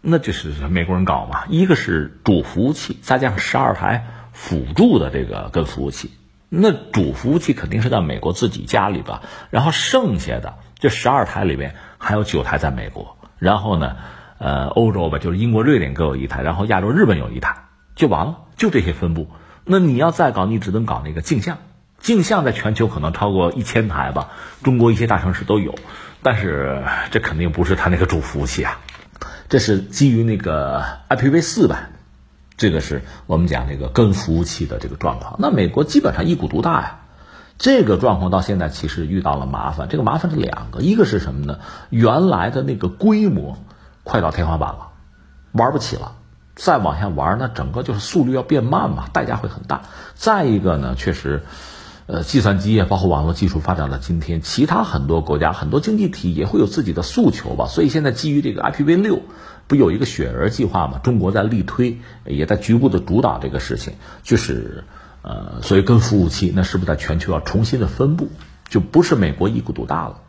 [0.00, 1.44] 那就是美国人搞嘛。
[1.48, 6.10] 一个是主服务器，再加上十二台辅助的这个根服务器。
[6.56, 13.96] 那主服务器肯定是在美国自己家里吧，然后剩下的这十二台里边还有九台在美国，然后呢，
[14.38, 17.64] 呃，欧洲吧，就是英国、瑞典各有一台，然后亚洲日本有一台，
[17.96, 19.28] 就完了，就这些分布。
[19.64, 21.58] 那你要再搞，你只能搞那个镜像，
[21.98, 24.28] 镜像在全球可能超过一千台吧，
[24.62, 25.74] 中国一些大城市都有，
[26.22, 28.78] 但是这肯定不是它那个主服务器啊，
[29.48, 31.88] 这是基于那个 IPv 四吧。
[32.56, 35.34] 这个是我们讲这个跟服务器的这个状况。
[35.38, 37.00] 那美国基本上一股独大呀，
[37.58, 39.88] 这个状况到现在其实遇到了麻烦。
[39.88, 41.58] 这个麻烦是两个，一个是什么呢？
[41.90, 43.58] 原来的那个规模
[44.04, 44.88] 快到天花板了，
[45.50, 46.12] 玩不起了。
[46.54, 49.82] 再往下玩，那整个就是速率要变慢嘛，代价会很大。
[50.14, 51.42] 再一个呢，确实，
[52.06, 57.66] 呃，计算机啊，包括网络技术发展到今天，其他很多国家、很多经济体也会有自己的诉求吧。
[57.66, 59.22] 所以现在基于这个 IPv 六。
[59.66, 60.98] 不有一个雪儿计划吗？
[61.02, 64.84] 中国在力推，也在局部的主导这个事情，就是
[65.22, 68.28] 呃，所以跟服务器那是不是在全球要重新的分布，
[68.68, 70.20] 就不是美国一股独大了？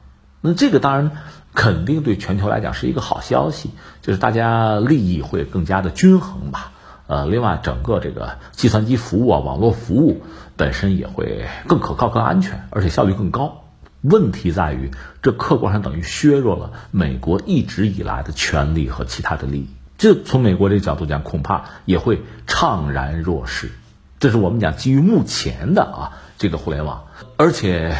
[0.41, 1.11] 那这个当然
[1.53, 3.71] 肯定对全球来讲是一个好消息，
[4.01, 6.71] 就是大家利益会更加的均衡吧。
[7.07, 10.23] 呃，另外整个这个计算机服务啊，网络服务
[10.55, 13.64] 本身也会更可靠、更安全，而且效率更高。
[14.09, 14.91] 问题在于，
[15.23, 19.69] 这客观上等于削弱了美国一直以来的权利和其他的利益。
[19.97, 23.71] 这从美国这个角度讲，恐怕也会怅然若失。
[24.19, 27.05] 这是我们讲基于目前的啊这个互联网，
[27.37, 27.95] 而且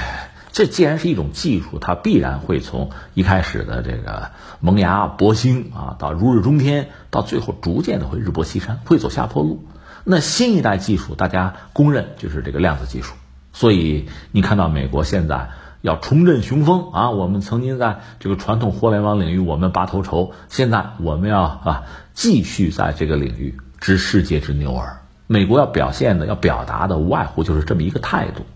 [0.52, 9.66] 这既然是一种技术，它必然会从一开始的这个萌芽勃兴啊，到如日中天，到最后逐渐的会日薄西山，会走下坡路。
[10.04, 13.16] 那新一代技术，大家公认就是这个量子技术。
[13.54, 15.50] 所以你看到美国现在。
[15.86, 17.12] 要重振雄风啊！
[17.12, 21.84] 我们曾经在这个传统互联网领域，我们拔头筹，现在我们要啊
[22.16, 25.02] 继续在这个领域知世界之牛耳。
[25.28, 28.48] 美国要表现的、要表达的，无外乎就是这么一个态度。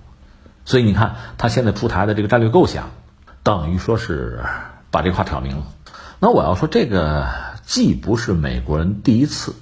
[0.65, 2.89] 所以你看，他现在出台的这个战略构想，
[3.43, 4.39] 等于说是
[4.89, 5.67] 把这话挑明了。
[6.19, 7.27] 那我要说，这个
[7.63, 9.53] 既不是美国人第一次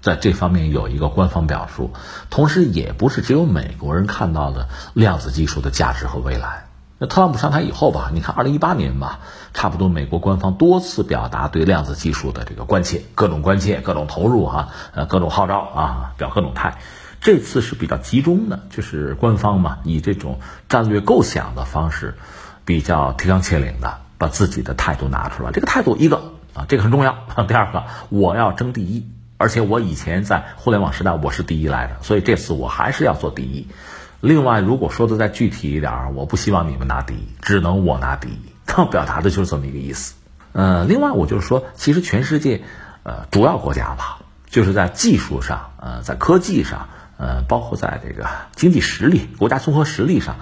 [0.00, 1.90] 在这方面有一个官方表述，
[2.30, 6.65] 同时也不是只有美国人看到了量子技术的价值和未来。
[6.98, 9.20] 那特朗普上台以后吧，你看二零一八年吧，
[9.52, 16.78] 差不多美国官方多次表达对量子技术的这个关切，各种关切，各种投入哈，呃，各种号召啊，表各种态。
[17.20, 22.14] 这次是比较集中的，就是官方嘛，以这种战略构想的方式，
[22.64, 25.50] 比较提纲挈领的把自己的态度拿出来。
[25.50, 27.14] 这个态度一个啊，这个很重要。
[27.46, 29.06] 第二个，我要争第一，
[29.36, 33.66] 而且我以前在互联网时代我是第一来的，所以这次我还是要做第一。
[34.20, 38.38] 另外，如果说的再具体一点，我不希望你们拿第一，只能我拿第一。
[38.64, 40.14] 他表达的就是这么一个意思。
[40.52, 42.62] 呃，另外，我就是说，其实全世界，
[43.02, 50.36] 呃，主要国家吧，就是在技术上，呃，在科技上，呃，包括在这个经济实力、国家综合实力上，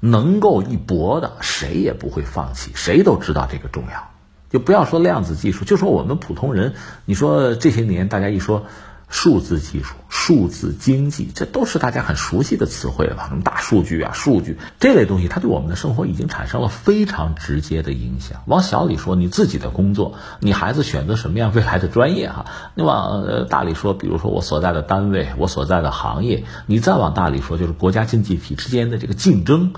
[0.00, 2.72] 能够一搏的，谁也不会放弃。
[2.74, 4.10] 谁都知道这个重要，
[4.48, 8.66] 就不要说量子技术，就说我们普通人，你说这些年大家一说。
[9.10, 13.26] 数字技术、数字经济，这都是大家很熟悉的词汇了吧？
[13.28, 18.40] 什么大数据啊、数据这类东西，它对我们的生活已经产生了非常直接的影响。
[18.46, 22.46] 往小里说，你自己的工作，你孩子选择什么样未来的专业哈？
[22.76, 29.72] 你往大里说，比如说我所在的单位、我所在的行业，你再往大里说，就是国家经济体之间的这个竞争，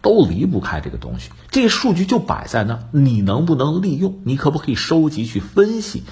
[0.00, 1.28] 都离不开这个东西。
[1.50, 4.20] 这些数据就摆在那，你能不能利用？
[4.24, 6.04] 你可不可以收集去分析？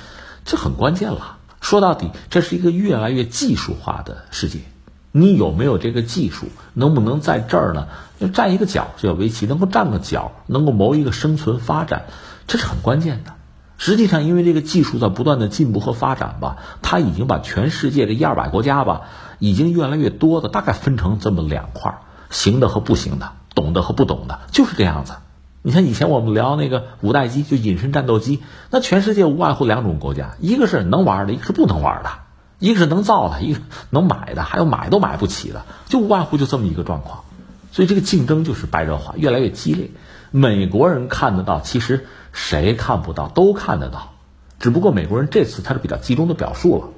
[0.44, 1.38] 这很关键了。
[1.66, 4.60] 说到底，这是一个越来越技术化的世界。
[5.10, 6.46] 你有没有这个技术？
[6.74, 7.88] 能不能在这儿呢？
[8.20, 12.04] 就站一个角，叫围棋，能够站个角，能够谋一个生存发展，
[12.46, 13.32] 这是很关键的。
[13.78, 19.00] 实际上，因为这个技术在不断的进步和发展吧，它已经把全世界这一二百国家吧，
[19.40, 21.98] 已经越来越多的大概分成这么两块：
[22.30, 25.14] 行的和不行的，懂的和不懂的，就是这样子。
[25.66, 32.10] 你看以前我们聊那个五代机，就隐身战斗机，那全世界无外乎两种国家，一个是能玩的，一个是不能玩的；
[32.60, 33.58] 一个是能造的，一个
[33.90, 37.24] 能买的，还有买都买不起的，就无外乎就这么一个状况。
[37.72, 39.90] 所以这个竞争就是白热化，越来越激烈。
[40.30, 44.12] 美国人看得到，其实谁看不到都看得到，
[44.60, 46.88] 只不过美国人这次他是比较集中的表述了。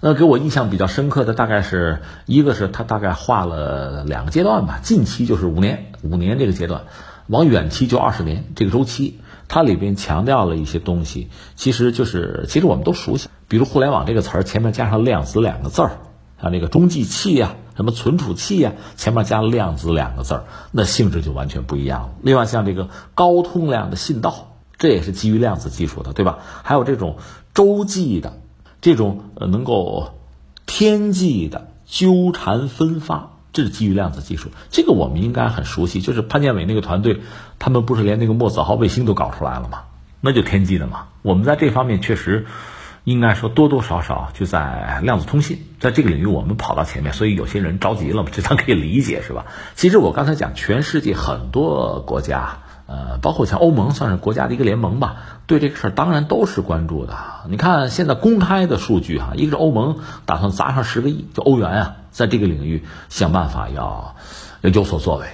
[0.00, 6.82] 那给我印象比较深刻的，大概是一个是他大概画了两个阶段吧，近期就是五年，五年这个阶段。
[7.26, 15.98] 往远期就二十年这个周期，它里边强调了一些东西，其实就是其实我们都熟悉，比如互联网这个词儿前面加上量子两个字儿，
[16.40, 22.10] 像那个中继器呀、什么存储器呀，前面加量子两个字儿，那性质就完全不一样了。
[22.22, 26.40] 另外像这个高通量的信道，这也是基于量子技术的，对吧？
[26.62, 27.16] 还有这种
[27.54, 28.38] 洲际的，
[28.82, 30.12] 这种呃能够
[30.66, 33.30] 天际的纠缠分发。
[33.54, 36.02] 这是基于量子技术，这个我们应该很熟悉。
[36.02, 37.22] 就是潘建伟那个团队，
[37.58, 39.84] 他们不是连那个墨子号卫星都搞出来了吗？
[40.20, 41.06] 那就天机的嘛。
[41.22, 42.44] 我们在这方面确实
[43.04, 49.46] 应该说多多少少就在量子通信，在这个领域我们跑到前面，所以有些人着急了嘛，这咱可以理解是吧？
[49.74, 52.58] 其实我刚才讲，全世界很多国家。
[52.86, 57.16] 呃，包括像欧盟算是国家的一个联盟吧，对这个事儿当然都是关注的。
[57.48, 64.14] 你看现在公开的数据哈，一个是欧盟打算砸上十个亿，就欧元啊，在这个领域想办法要
[64.62, 65.26] 有所作为。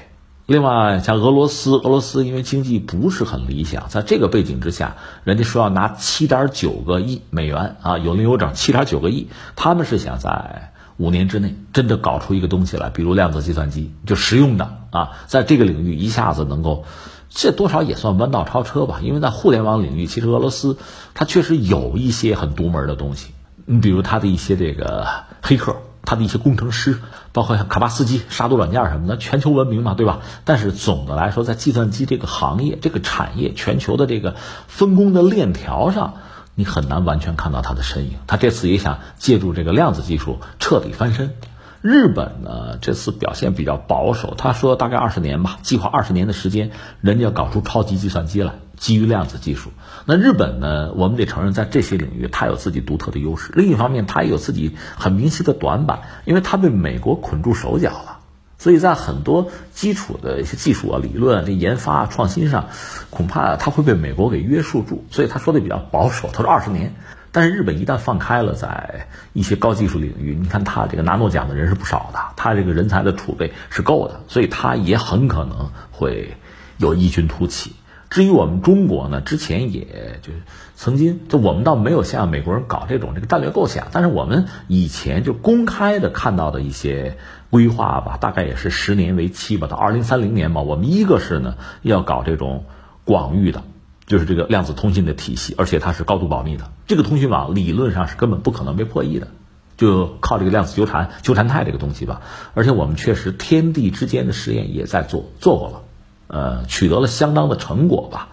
[0.47, 16.85] 另外像俄罗斯，俄罗斯因为经济不是很理想，在这个背景之下，人家说要拿七点九个亿美元啊，有零有整，七点九个亿，他们是想在五年之内真的搞出一个东西来，比如量子计算机，就实用的啊，在这个领域一下子能够。
[17.33, 20.79] 这多少也算弯道超车吧，因为在互联网领域，其实俄罗斯
[21.15, 23.31] 它确实有一些很独门的东西。
[23.67, 25.07] 你比如它的一些这个
[25.41, 26.99] 黑客，他的一些工程师，
[27.33, 30.21] 包括像卡巴斯基杀毒软件什么的，全球闻名嘛，对吧？
[30.45, 34.35] 但是总的来说，在计算机这个行业、这个产业、全球的这个
[34.67, 36.15] 分工的链条上，
[36.55, 38.15] 你很难完全看到他的身影。
[38.27, 41.35] 他这次也想借助这个量子技术彻底翻身。
[41.83, 44.35] 日本呢，这次表现比较保守。
[44.37, 49.71] 他说大概二十年吧，计划二十年的时间，人家要搞出超级计算机来，基于量子技术。
[50.05, 53.51] 那日本呢，我们得承认，在这些领域它有自己独特的优势。
[53.57, 58.19] 另一方面，它也有自己很明晰的短板，因为它被美国捆住手脚了。
[58.59, 62.69] 所以在很多基础的一些技术啊、理论、这研发啊创新上，
[63.09, 65.07] 恐怕它会被美国给约束住。
[65.11, 66.95] 所以他说的比较保守，他说二十年。
[67.33, 76.37] 但是日本一旦放开了，在一些高技术领域，你看他这个拿诺奖的人是不少的，他这个人才的储备是够的，所以他也很可能会
[76.79, 77.73] 有异军突起。
[78.09, 80.33] 至于我们中国呢，之前也就
[80.75, 87.17] 曾经就我们倒没有像美国人搞这种这个战略构想，但是我们以前就公开的看到的一些
[87.51, 92.65] 规划吧，大概也是十年为期吧，到二零三零年吧，我们一个是呢要搞这种
[93.05, 93.63] 广域的。
[94.11, 96.73] 就是这个量子通信的体系，而且它是高度保密的。
[96.89, 99.29] 这个通讯网理论上是根本不可能被破译的，
[99.77, 102.21] 就靠这个量子纠缠、纠缠态这个东西吧。
[102.55, 105.83] 而且我们确实天地之间的实验也在做，做过了，
[106.27, 108.31] 呃，取得了相当的成果吧。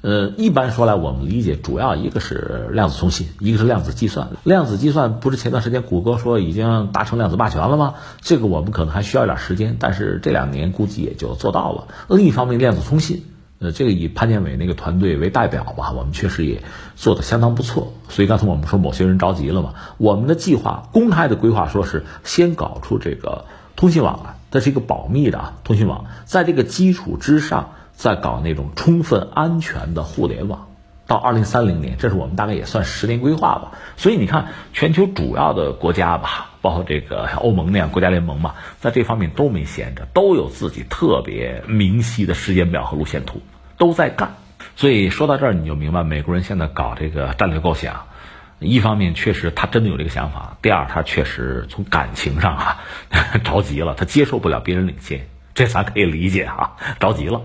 [0.00, 4.30] 呃，一般说来，我们理解主要一个是量子通信，一个是量子计算。
[4.44, 7.96] 量子计算不是前段时间谷歌说已经达成量子霸权了吗？
[8.22, 11.88] 这个我们可能还需要一点时间，但是这两年估计也就做到了。
[12.08, 13.24] 另一方面，量子通信。
[13.60, 16.62] 呃，这个以潘建伟那个团队为代表吧，我们确实也
[16.94, 17.92] 做的相当不错。
[18.08, 30.67] 所以刚才我们说某些人着急了嘛，我们的计划公开的规划说是先搞出这个通信网啊，这是一个保密的啊通信网，在这个基础之上再搞那种充分安全的互联网。
[31.08, 33.72] 到二零三零年，这是我们大概也算十年规划吧。
[33.96, 43.40] 所以你看，全球主要的国家吧，包括这个欧盟那样国家联盟嘛，在这方面都没闲着，都有自己特别明晰的时间表和路线图，
[43.78, 44.34] 都在干。
[44.76, 48.06] 所以说到这儿，你就明白美国人现在搞这个战略构想，
[48.58, 52.80] 一方面确实他真的有这个想法，第二他确实从感情上啊
[53.42, 57.40] 着急了，他接受不了别人领先，这咱可以理解啊，着急了。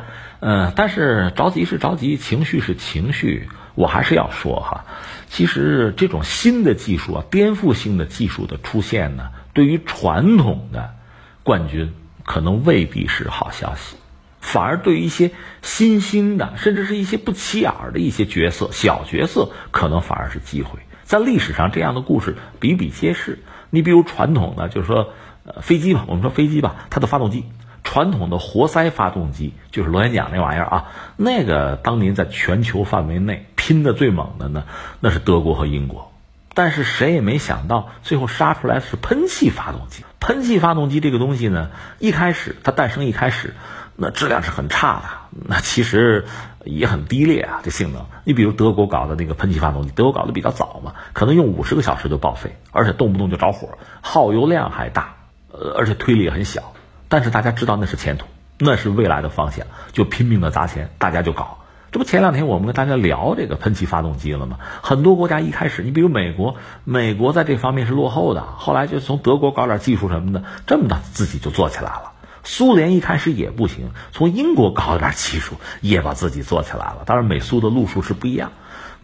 [0.46, 4.84] 嗯，但是着急是着急，情绪是情绪，我还是要说哈，
[5.30, 10.96] 其实这种新的技术啊，颠覆性的技术的出现呢，对于传统的
[11.44, 11.94] 冠军
[12.26, 13.96] 可能未必是好消息，
[14.42, 20.80] 反而对于一些新兴的，甚至是一些不起眼的一些角色、小角色，可能反而是机会。
[21.06, 23.40] 在历史上，这样的故事比比皆是。
[23.70, 25.14] 你比如传统的，就是说，
[25.46, 27.46] 呃，飞机吧，我们说飞机吧，它的发动机。
[27.84, 30.86] 传统的活塞发动机就是螺旋桨那玩意儿啊，
[31.18, 34.64] 那个当年在全球范围内拼的最猛的呢，
[35.00, 36.12] 那是德国和英国。
[36.56, 40.04] 但是谁也没想到，最后杀出来的是喷气发动机。
[40.20, 43.56] 喷气发动机这个东西呢，一开始它诞生一开始，
[43.96, 45.04] 那质量是很差的，
[45.48, 46.26] 那其实
[46.64, 48.06] 也很低劣啊，这性能。
[48.24, 53.70] 你比如德国搞的那个喷气发动机，德国搞的比较早嘛，可能用五十个小时就报废，而且动不动就着火，
[54.02, 55.16] 耗油量还大，
[55.52, 56.73] 呃，而且推力也很小。
[57.14, 58.26] 但是大家知道那是前途，
[58.58, 61.60] 那是未来的方向，就拼命的砸钱，大家就搞。
[61.92, 64.58] 这不前两天我们跟大家聊这个喷气发动机了吗？
[64.82, 72.14] 很多国家一开始，你比如美国，美国在这方面是落后的，后来就从德国搞点技术什么的，这么大自己就做起来了。
[72.44, 77.04] 苏联一开始也不行，从英国搞点技术也把自己做起来了。
[77.06, 78.54] 当然美苏的路数是不一样，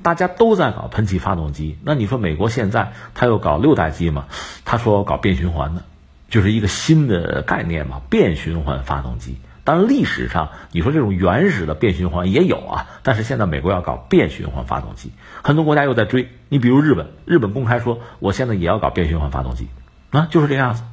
[0.02, 1.78] 大家都在搞喷气发动机。
[1.84, 4.26] 那你说美国现在他又搞六代机吗？
[4.66, 5.84] 他说搞变循环的。
[6.30, 9.38] 就是一个新的概念嘛，变循环发动机。
[9.66, 15.12] 当然，历史上你说这种原始的变循环也有啊，但是现在美国要搞变循环发动机，
[15.44, 16.30] 很多国家又在追。
[16.48, 19.68] 你比如日本，日本公开说我现在也要搞变循环发动机，
[20.10, 20.84] 啊，就是这样子。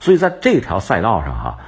[0.00, 1.58] 所以在这条赛道上哈，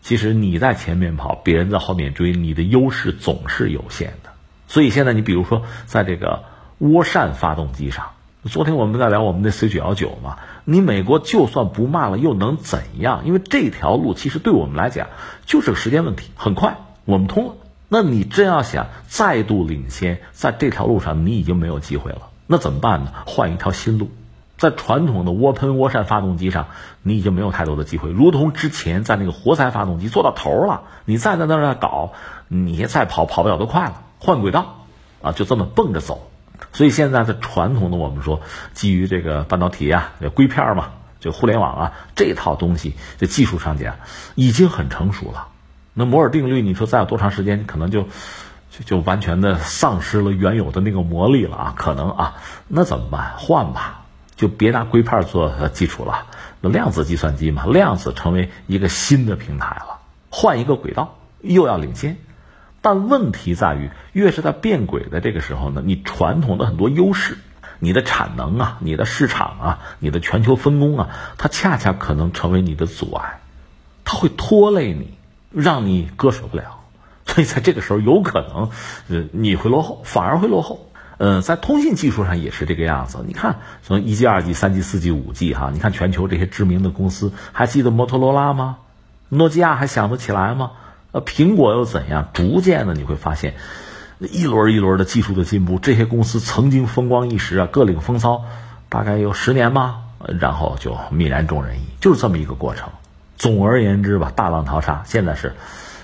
[0.00, 4.30] 其实你在前面跑，别人在后面追，你的优势总是有限的。
[4.66, 6.42] 所以现在你比如说在这个
[6.80, 8.06] 涡扇发动机上，
[8.44, 13.22] 昨天我们在聊我们的 C 九幺九嘛，你美国就算不慢了又能怎样？
[13.24, 15.06] 因为这条路其实对我们来讲
[15.46, 17.52] 就是个时间问题，很快我们通了。
[17.88, 23.12] 那你真要想再度领先，在这条路上你已经没有机会了，那怎么办呢？
[23.26, 24.10] 换一条新路。
[24.58, 26.66] 在传统的涡喷涡扇发动机上，
[27.02, 28.10] 你已经没有太多的机会。
[28.10, 32.12] 如同之前在那个活塞发动机做到头了，你再在那儿搞，
[32.48, 34.02] 你再跑跑不了多快了。
[34.18, 34.86] 换轨道，
[35.22, 36.28] 啊，就这么蹦着走。
[36.72, 38.40] 所以现在的传统的我们说，
[38.72, 40.90] 基于这个半导体啊、硅片嘛，
[41.20, 43.96] 就互联网啊这套东西，这技术上讲
[44.34, 45.48] 已经很成熟了。
[45.94, 48.02] 那摩尔定律，你说再有多长时间，可能就
[48.70, 51.74] 就就完全的丧失了原有的那个魔力了啊？
[51.76, 52.36] 可能啊，
[52.68, 53.34] 那怎么办？
[53.38, 54.02] 换吧。
[54.36, 56.26] 就别拿硅片做基础了，
[56.60, 62.18] 那量子计算机嘛，量子成为一个新的平台了，换一个轨道又要领先，
[62.86, 67.36] 但问题在于，越是在变轨的这个时候呢，你传统的很多优势，
[67.80, 73.40] 你的产能啊，你的市场啊，你的全球分工啊，它恰恰可能成为你的阻碍，
[74.04, 75.18] 它会拖累你，
[75.50, 76.78] 让你割舍不了，
[77.26, 78.70] 所以在这个时候有可能，
[79.08, 80.88] 呃，你会落后，反而会落后。
[81.18, 83.24] 嗯，在通信技术上也是这个样子。
[83.26, 88.76] 你看，从一 G、二 G、三 G、四 G、五 G 哈，你看全球这些知名的公司，还记得摩托罗拉吗？
[89.28, 90.70] 诺基亚还想得起来吗？
[91.16, 92.28] 呃，苹果又怎样？
[92.34, 93.54] 逐渐的你会发现，
[94.18, 98.44] 一轮一轮的技术的进步，这些公司曾经风光一时啊，各领风骚，
[98.90, 100.00] 大概有十年吧，
[100.38, 102.90] 然后就泯然众人矣，就是这么一个过程。
[103.38, 105.54] 总而言之吧，大浪淘沙，现在是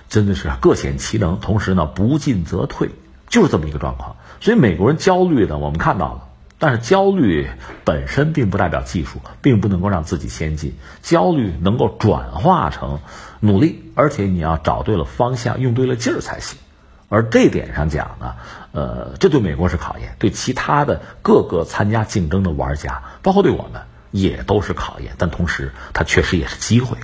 [0.08, 2.88] 真的是各显其能，同时呢，不进则退，
[3.28, 4.16] 就是这么一个状况。
[4.40, 6.22] 所以美国人焦虑的，我们看到了，
[6.62, 7.48] 但是焦虑
[7.84, 10.76] 本身并不代表技术，并不能够让自己先进。
[11.02, 13.00] 焦虑能够转化成
[13.40, 16.56] 努力，而且你要找对了方向，用对了劲儿才行。
[17.08, 18.36] 而这点上讲呢，
[18.70, 23.82] 呃，这对美国是考验，对其他的各个参加竞争的玩家，包括对我们
[24.12, 25.14] 也都是考验。
[25.18, 26.96] 但同时，它确实也是机会。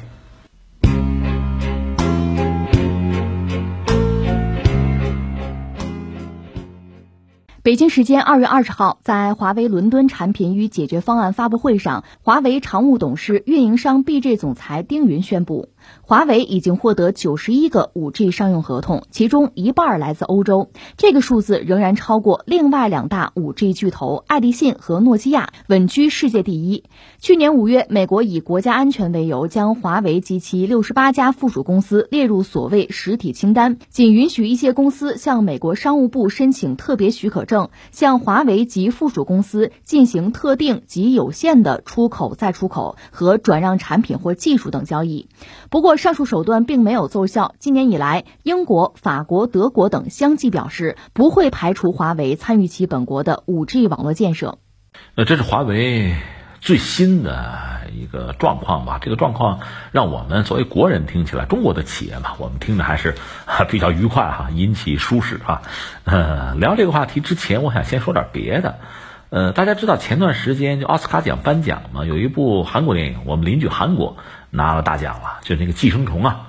[7.69, 15.69] 北京时间二月二十号，在华为伦敦产品与解决方案发布会上，华为常务董事、运营商 BJ 总裁丁云宣布。
[16.03, 20.71] 华为已经获得九十一个五 G 商用合同，其中一半来自欧洲。
[20.97, 26.85] 这个数字仍然超过另外两大五 G 巨头爱立信和诺基亚，稳居世界第一。
[27.21, 45.29] 去年五月，美国以国家安全为由，将华为及其六十八家附属公司列入所谓实体清单，仅允许一些公司向美国商务部申请特别许可证，向华为及附属公司进行特定及有限的出口、再出口和转让产品或技术等交易。
[45.71, 47.55] 不不过，上述手段并没有奏效。
[47.61, 54.59] 今年以来，英国、法国、德国等相继表示不会排除华为参与其本国的五 G 网络建设。
[55.15, 56.17] 那这是华为
[56.61, 57.57] 最新的
[57.97, 58.99] 一个状况吧？
[59.01, 59.61] 这个状况
[59.93, 63.15] 让我们作为国人听起来，中国的企业嘛，我们听着还是
[63.69, 65.63] 比较愉快哈，引起舒适哈。
[66.03, 68.79] 呃，聊这个话题之前，我想先说点别的。
[69.31, 74.17] 呃，大家知道前段时间就奥斯卡奖颁奖嘛，有一部韩国电影，我们邻居韩国
[74.51, 76.47] 拿了大奖了，就那个《寄生虫》啊。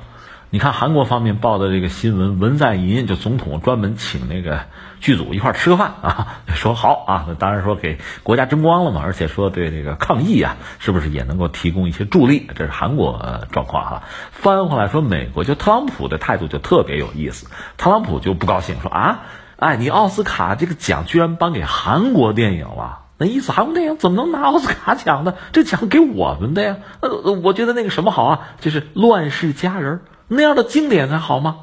[0.51, 4.61] 你看韩国方面报的这个新闻，文在寅就总统专门请那个
[4.99, 12.49] 剧组一块吃个饭啊， 说好啊，当然说给国家争光了嘛，而且说对这个抗疫啊，是不是也能够提供一些助力？
[12.55, 14.03] 这是韩国状况哈。
[14.31, 17.47] 翻回来说，美国就特朗普的态度就特别有意思，
[17.77, 19.19] 特朗普就不高兴，说啊。
[19.57, 23.01] 哎，你奥斯卡这个奖居然颁给韩国电影了？
[23.19, 25.33] 那意思韩国电影怎么能拿奥斯卡奖呢？
[25.51, 26.77] 这奖给我们的呀！
[27.01, 29.97] 呃，我觉得那个什么好啊，就是《乱世佳人》
[30.29, 31.57] 那样的经典才好吗？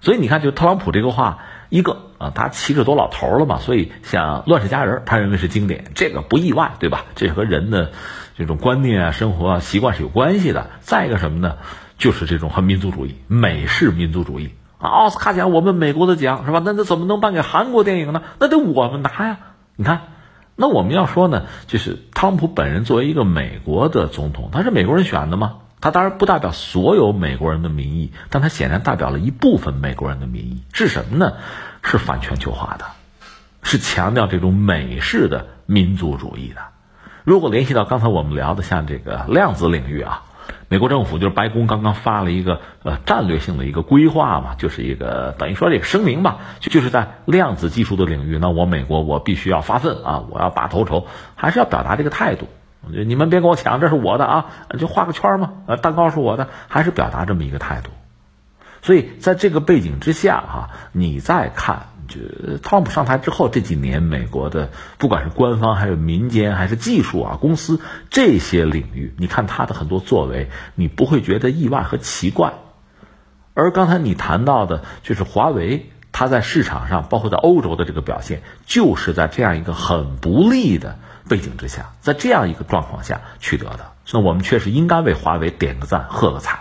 [0.00, 7.06] 所以你看，就特朗普这个话，一个啊，他七十多老头了嘛，所以像《乱世佳人》，他认为是经典，这个不意外，对吧？
[7.16, 7.90] 这和人的
[8.36, 10.70] 这种观念啊、生活啊习惯是有关系的。
[10.78, 11.56] 再一个什么呢？
[11.98, 14.54] 就是这种很民族主义、美式民族主义。
[14.78, 16.62] 啊，奥斯卡奖我们美国的奖是吧？
[16.64, 18.22] 那那怎么能颁给韩国电影呢？
[18.38, 19.38] 那得我们拿呀！
[19.74, 20.02] 你看，
[20.60, 25.58] 那我们要说呢，就是特朗普本人作为一个美国的总统，他是美国人选的吗？
[25.80, 30.64] 他当然不代表所有美国人的民意，但他显然代表了一部分美国人的民意。
[30.72, 31.34] 是什么呢？
[31.84, 32.86] 是反全球化的，
[33.62, 36.60] 是强调这种美式的民族主义的。
[37.22, 40.24] 如果联系到刚才我们聊的像这个量子领域啊。
[40.68, 52.46] 美国政府就是白宫刚刚发了一个呃战略性的一个规划嘛，就是一个等于说这个声明吧，就是在量子技术的领域，那我美国我必须要发奋啊，我要拔头筹，还是要表达这个态度。
[52.80, 54.46] 你们别跟我抢，这是我的啊，
[54.78, 57.90] 就画个圈嘛，呃，蛋糕是我的，还是表达这么一个态度。
[58.82, 67.80] 所以在这个背景之下，哈，你再看，就特朗普上台之后这几年，美国的不管是官方还是民间还是技术啊公司
[68.10, 72.54] 这些领域，你看他的很多作为，你不会觉得意外和奇怪。
[73.54, 80.98] 而刚才你谈到的，就是华为，它在市场上，包括在欧洲的这个表现，就是在这样一个很不利的
[81.28, 83.92] 背景之下，在这样一个状况下取得的。
[84.12, 86.60] 那我们确实应该为华为点个赞，喝个彩。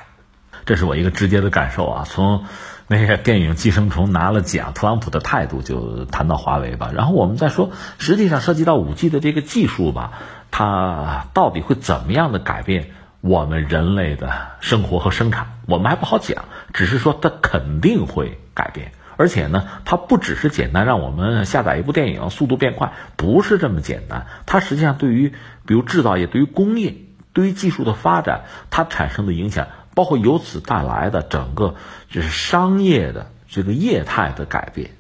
[0.66, 2.04] 这是我一个直接的感受啊！
[2.06, 2.44] 从
[2.90, 6.92] 那个电影《寄生虫》拿了奖，特朗普的态度就谈到华为吧。
[6.94, 10.14] 然后我们再说，实际上涉及到五 G 的这个技术吧，
[10.52, 14.32] 它到底会怎么样的改变我们人类的
[14.62, 15.60] 生活和生产？
[15.66, 18.94] 我们还不好讲，只是说它肯定会改变。
[19.18, 24.28] 而且呢，它不只是简单让我们下载一部电影速度变快，不是这么简单。
[24.46, 25.34] 它实际上对于
[25.66, 26.96] 比如制造业、对于工业、
[27.34, 29.68] 对于技术的发展，它产生的影响。
[29.98, 31.74] 包括由此带来的整个
[32.08, 34.92] 就是商业的这个业态的改变，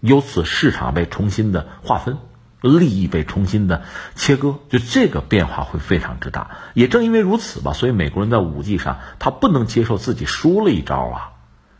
[0.00, 2.18] 由此市场被重新的划分，
[2.60, 3.82] 利益被重新的
[4.16, 6.50] 切割，就这个变化会非常之大。
[6.74, 11.30] 也正因为如此吧，所以美国人在五 G 上他不能接受自己输了一招啊。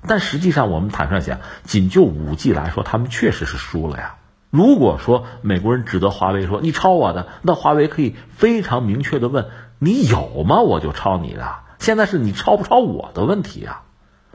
[0.07, 4.15] 但实际上我们坦率讲，仅就五 G 来说，他们确实是输了呀。
[4.51, 9.47] 如果说美国人指责华为说你抄我的，那华为可以非常明确的问
[9.81, 10.61] 你有吗？
[10.61, 11.57] 我就抄你的。
[11.81, 13.83] 现在是你抄不抄我的问题啊？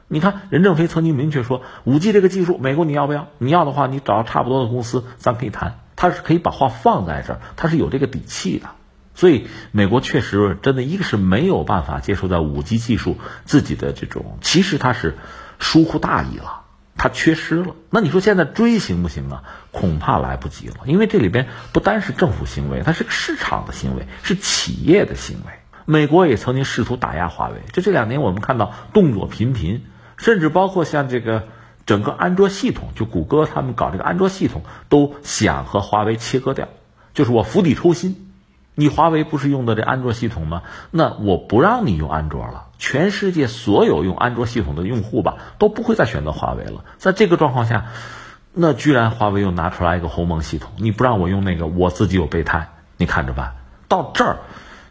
[0.08, 3.28] 你看任正非曾经明确说，五 G 这个技术，美国你要不要？
[3.38, 5.80] 你要的话，你找差不多的公司，咱可以谈。
[5.96, 8.68] 他是可以把话放在这儿，他是有这个底气的。
[9.16, 15.16] 所以美国确实真的一个是没有办法接受在五 G 技术自己的这种，其实他是
[15.58, 16.64] 疏忽大意了，
[16.98, 17.76] 他缺失了。
[17.90, 19.44] 那你说现在追行不行啊？
[19.72, 25.54] 恐怕来不及了，因为这里边不单是政府行为，它是个市场的行为，是企业的行为。
[25.86, 29.86] 美国也曾经试图打压华为，就这两年我们看到动作频频，
[30.18, 31.44] 甚至包括像这个
[31.86, 36.68] 整个安卓系统，就谷歌他们搞这个安卓系统，都想和华为切割掉，
[37.14, 38.32] 就是我釜底抽薪，
[38.74, 40.64] 你华为不是用的这安卓系统吗？
[40.90, 46.84] 那我不让你用安卓了，全世界所有用安卓系统的用户吧，都不会再选择华为了。
[46.98, 47.86] 在这个状况下，
[48.54, 53.54] 那居然华为又拿出来一个鸿蒙系统，你不让我用那个，我自己有备胎，你看着办。
[53.88, 54.38] 到这儿。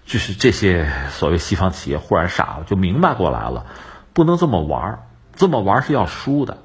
[0.05, 3.67] 就是这些所谓西方企业忽然傻了，就明白过来了，
[4.13, 4.99] 不能这么玩儿，
[5.35, 6.59] 这么玩儿是要输的，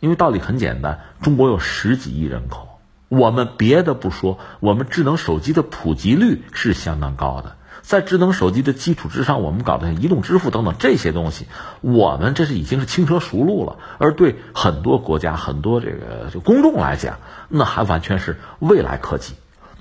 [0.00, 2.78] 因为道理很简单，中国有十几亿人口，
[3.08, 11.46] 我们别的不说，我们智能手机的普及率是相当高的，在智能手机的基础之上，我们搞的移动支付等等这些东西，
[11.80, 17.18] 我们这是已经是轻车熟路了，而对很多国家、很多这个就公众来讲，
[17.48, 19.34] 那还完全是未来科技。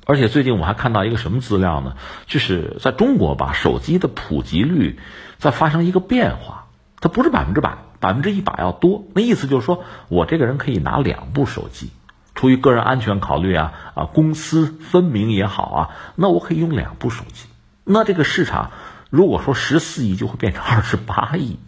[0.06, 1.96] 而且最近我还看到一个什么资料呢？
[2.28, 5.00] 就是在中国吧，手机的普及率
[5.38, 6.68] 在发生一个变化，
[7.00, 9.06] 它不是百分之百，百分之一百要多。
[9.14, 11.90] 那意思就是说我这个人可以拿两部手机，
[12.36, 17.46] 出于个人安全考虑啊啊，公私分明也好啊，那我可以用两部手机。
[17.86, 18.72] 那这个市场
[19.10, 21.60] 如果说十四亿就会变成二十八亿，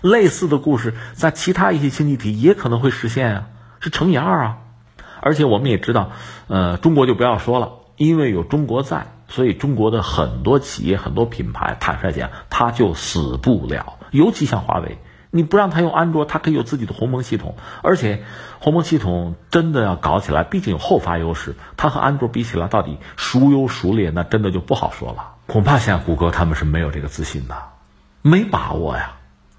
[0.00, 3.44] 类似的故事在其他一些经济体也可能会实现啊，
[3.80, 4.56] 是乘以二啊。
[5.20, 6.10] 而且我们也知道，
[6.48, 13.98] 呃，中国就不要说了，因为有中国在，所以中国的很多企业、很多品牌，坦率讲，它就死不了。
[14.10, 14.98] 尤其像华为，
[15.30, 18.22] 你不让它用安卓，它可以有自己的鸿蒙系统，而且
[18.60, 25.32] 鸿蒙系统真的要搞起来，毕竟有后发优势，它和安卓比起来，到底孰优孰劣，那真的就不好说了。
[25.46, 27.56] 恐怕像谷歌他们是没有这个自信的，
[28.22, 29.15] 没把握呀。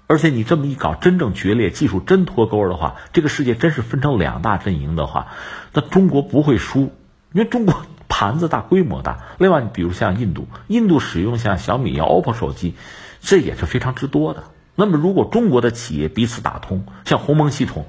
[0.08, 5.28] 而且你这么一搞，真正决裂，技术真脱钩的话，这个世界真是分成两大阵营的话，
[5.74, 6.92] 那中国不会输，
[7.32, 9.18] 因为中国盘子大，规模大。
[9.36, 12.74] 另外，你比如像印度，印度使用像小米、OPPO 手机，
[13.20, 14.44] 这也是非常之多的。
[14.74, 17.84] 那么，如果中国的企业彼此打通，像鸿蒙系统，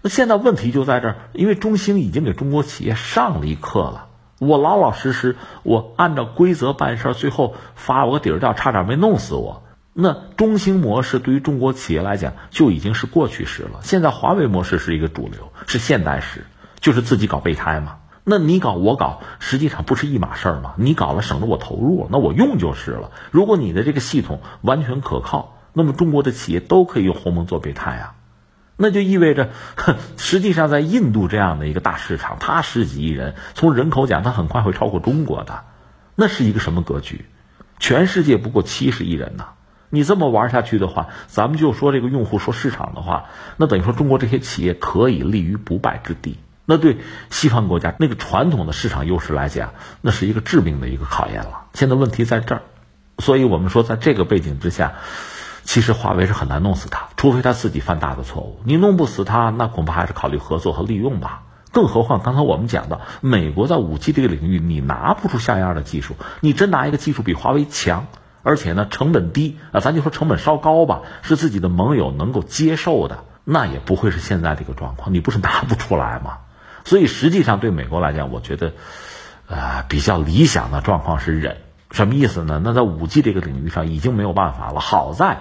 [0.00, 4.06] 那现在问题就在这儿，因为中兴已经给中国企业上了一课了。
[4.38, 9.64] 我老老实实，我按照规则办事，最后发我个底儿掉，差点没弄死我。
[9.92, 13.80] 那中兴模式对于中国企业来讲就已经是过去式了。
[13.82, 16.44] 现在华为模式是一个主流，是现代式，
[16.78, 17.96] 就是自己搞备胎嘛。
[18.22, 20.74] 那你搞我搞，实际上不是一码事儿吗？
[20.76, 23.10] 你搞了省得我投入，那我用就是了。
[23.30, 28.14] 如果你的这个系统完全可靠，那么中国的企业都可以用鸿蒙做备胎啊。
[28.76, 29.50] 那就意味着，
[30.16, 35.64] 实际上在印度这样的一个大市场，它十几亿人，从人口讲，它很快会超过中国的。
[36.14, 37.24] 那是一个什么格局？
[37.80, 39.48] 全世界不过七十亿人呐。
[39.90, 43.26] 你这么玩下去的话，咱们就说这个用户说市场的话，
[43.56, 46.38] 那等于说中国这些企业可以立于不败之地。
[46.66, 46.98] 那对
[47.30, 49.72] 西方国家那个传统的市场优势来讲，
[50.02, 51.62] 那是一个致命的一个考验了。
[51.72, 52.62] 现在问题在这儿，
[53.18, 54.92] 所以我们说，在这个背景之下，
[55.62, 58.60] 其实华为是很难弄死它，除非他自己犯大的错误。
[58.64, 61.44] 你弄不死他，那恐怕还是考虑合作和利用吧。
[61.72, 68.06] 更何况刚才我们讲的，美国在五 G 这个领域，你拿不出像样的技术，你真拿一个技术比华为强，
[68.42, 75.12] 而且呢成本低啊，咱就说成本稍高吧，是自己的盟友能够接受的，那也不会是现在这个状况。
[75.12, 76.38] 你不是拿不出来吗？
[76.84, 78.72] 所以实际上对美国来讲，我觉得，
[79.46, 81.58] 呃，比较理想的状况是忍，
[81.90, 82.62] 什么意思呢？
[82.64, 84.80] 那在五 G 这个领域上已经没有办法了。
[84.80, 85.40] 好在，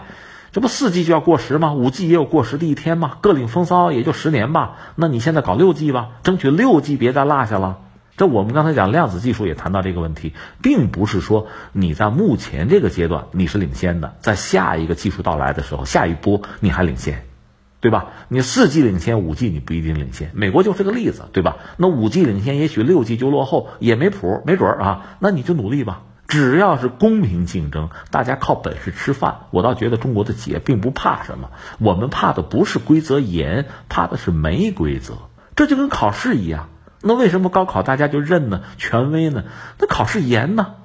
[0.51, 1.73] 这不四 G 就要过时吗？
[1.73, 3.17] 五 G 也有过时的一天吗？
[3.21, 4.75] 各领风骚也就十年吧。
[4.95, 7.77] 那你现在搞六 G 吧，争取六 G 别再落下了。
[8.17, 17.23] 这我们刚才讲量子技术也谈到这个问题，并不是说你在目前这个阶段你是领先的，在下一个技术到来的时候，下一波你还领先。
[17.79, 18.07] 对吧？
[18.27, 20.31] 你四 G 领先，五 G 你不一定领先。
[20.33, 21.57] 美国就是个例子，对吧？
[21.77, 25.17] 那五 G 领先，也许六 G 就落后，也没谱，没准儿啊。
[25.19, 31.51] 那你就努力吧，只要是公平竞争，大家靠本事吃饭，我倒觉得中国的企业并不怕什么。
[31.77, 35.13] 我们怕的不是规则严，怕的是没规则。
[35.55, 36.69] 这就跟考试一样，
[37.01, 38.61] 那为什么高考大家就认呢？
[38.77, 39.43] 权威呢？
[39.79, 40.75] 那考试严呢？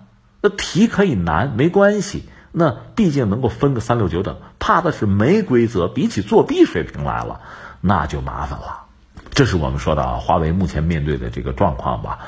[0.41, 2.29] 那题可以难，没关系。
[2.51, 7.41] 那毕竟能够分个三六九等，怕的是没规则，比起作弊水平来了，
[7.81, 8.83] 那就麻烦了。
[9.31, 12.19] 这是我们说的啊，华为目前面对的这个状况吧。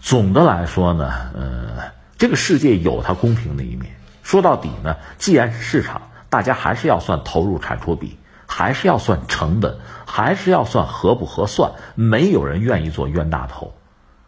[0.00, 3.94] 总的来说呢，呃，这个世界有它公平的一面。
[4.22, 8.16] 说到底呢，既然是市场，大家还是要算投入产出比，
[8.56, 11.72] 还是要算成本，还是要算合不合算。
[11.96, 13.74] 没有人愿意做冤大头。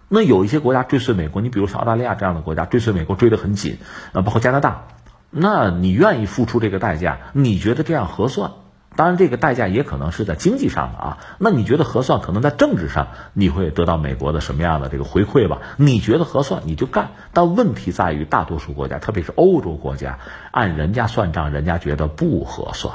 [0.09, 3.79] 那有一些国家追随美国，你比如像澳大利亚这样的国家追随美国追得很紧，
[4.13, 4.89] 啊，包括加拿大。
[5.31, 7.19] 那你愿意付出这个代价？
[7.35, 8.51] 你觉得这样合算？
[8.97, 11.19] 当然，这个代价也可能是在经济上的啊。
[11.39, 12.21] 那你觉得合算？
[12.21, 15.59] 可能在政治上你会得到美国的什么样的这个回馈吧？
[15.77, 17.11] 你觉得合算，你就干。
[17.33, 20.19] 但问题在于，大多数国家，特别是欧洲国家，
[20.51, 22.93] 按人家算账，人家觉得不合算。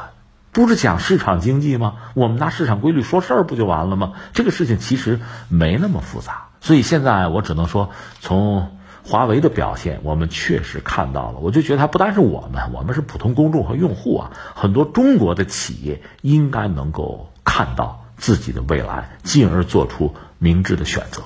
[0.51, 1.95] 不是讲市场经济吗？
[2.13, 4.13] 我们拿市场规律说事儿不就完了吗？
[4.33, 6.49] 这个事情其实没那么复杂。
[6.61, 7.89] 所以现在我只能说，
[8.19, 8.77] 从。
[9.03, 11.39] 华为的表现，我们确实看到了。
[11.39, 21.23] 我就觉得它不单是我们，我们是普通公众和用户啊，很多中国的企业应该能够看到自己的未来，进而做出明智的选择。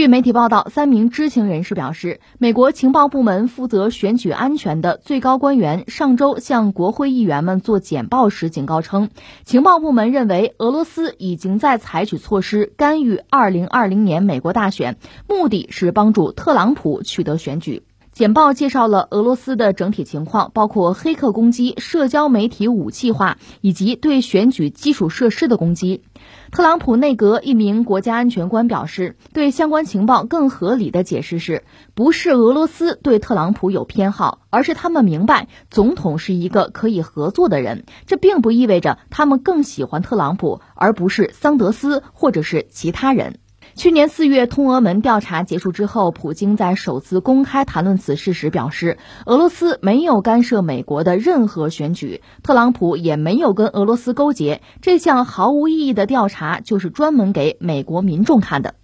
[0.00, 9.10] 据媒体报道，三名知情人士表示，美国情报部门负责选举安全的最高官员上周向国会议员们做简报时警告称，
[9.44, 14.96] 情报部门认为俄罗斯已经在采取措施干预2020年美国大选，
[15.28, 17.82] 目的是帮助特朗普取得选举。
[18.12, 26.02] 简报介绍了俄罗斯的整体情况，包括黑客攻击、社交媒体武器化以及对选举基础设施的攻击。
[26.50, 31.62] 特朗普内阁一名国家安全官表示，对相关情报更合理的解释是，
[31.94, 37.84] 不是俄罗斯对特朗普有偏好，而是他们明白总统是一个可以合作的人。
[38.06, 43.38] 这并不意味着他们更喜欢特朗普，而不是桑德斯或者是其他人。
[43.80, 54.60] 去年四月，通俄门调查结束之后，普京在首次公开谈论此事时表示，俄罗斯没有干涉美国的任何选举，特朗普也没有跟俄罗斯勾结。
[54.82, 58.74] 这项毫无意义的调查就是专门给美国民众看的。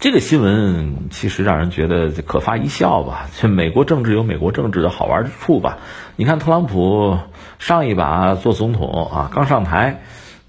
[0.00, 3.28] 这个新闻其实让人觉得可发一笑吧？
[3.40, 5.78] 这美国政治有美国政治的好玩之处吧？
[6.16, 7.18] 你看特朗普
[7.60, 10.02] 上一把做总统啊，刚上台。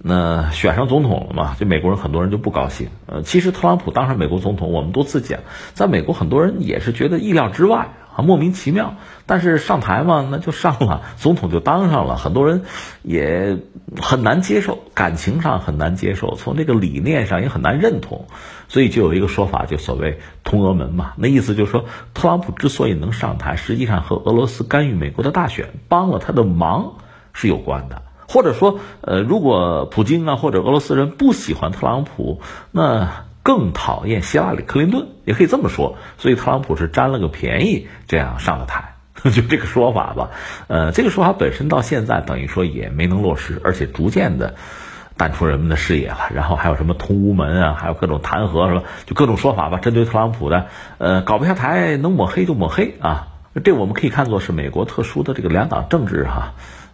[0.03, 1.55] 那选上总统了嘛？
[1.59, 2.89] 就美国人很多人就不高兴。
[3.05, 5.41] 呃，其实特朗普当上美国总统，我们多次讲，
[5.73, 8.95] 在美国很多人也是觉得意料之外啊，莫名其妙。
[9.27, 12.63] 但是上台嘛，那就上了，总统就当上了，很多人
[13.03, 13.59] 也
[14.01, 18.25] 很难接受，感情上很难接受，从这个理念上也很难认同。
[18.67, 21.85] 所以就有一个说法，就所谓通俄门嘛，那意思就是说，
[22.15, 26.95] 特朗普之所以能上台，实际上和俄罗斯干预美国的大选，帮了他的忙
[27.33, 28.01] 是有关的。
[28.31, 35.97] 或者说，呃，如果普京啊或者俄罗斯人不喜欢特朗普，那更讨厌希拉里·克林顿，也可以这么说。
[36.17, 38.95] 所以特朗普是占了个便宜，这样上了台，
[39.33, 40.29] 就这个说法吧。
[40.67, 44.55] 呃，这个说法本身到现在等于说也没能落实，而且逐渐的
[45.17, 46.29] 淡出人们的视野了。
[46.33, 48.83] 然后还有什么通乌门啊，还有各种弹劾是吧？
[49.05, 50.67] 就各种说法吧，针对特朗普的，
[50.99, 53.27] 呃，搞不下台能抹黑就抹黑啊。
[53.65, 56.53] 这我们可以看作是美国特殊的这个两党政治哈。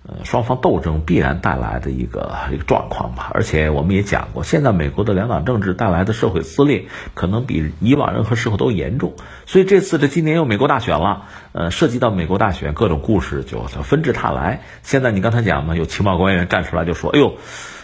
[0.10, 3.30] 呃，双方斗争必然带来的一个一个状况吧。
[3.34, 9.16] 而且我们也讲过，现在美国的两党政治带来的社会撕裂，可能比以往任何时候都严重。
[9.45, 14.62] 所以这次这今年又美国大选了，呃，涉及到美国大选，各种故事就就纷至沓来。
[14.82, 17.34] 现在你刚才讲嘛，有情报官员站出来就说：“哎呦，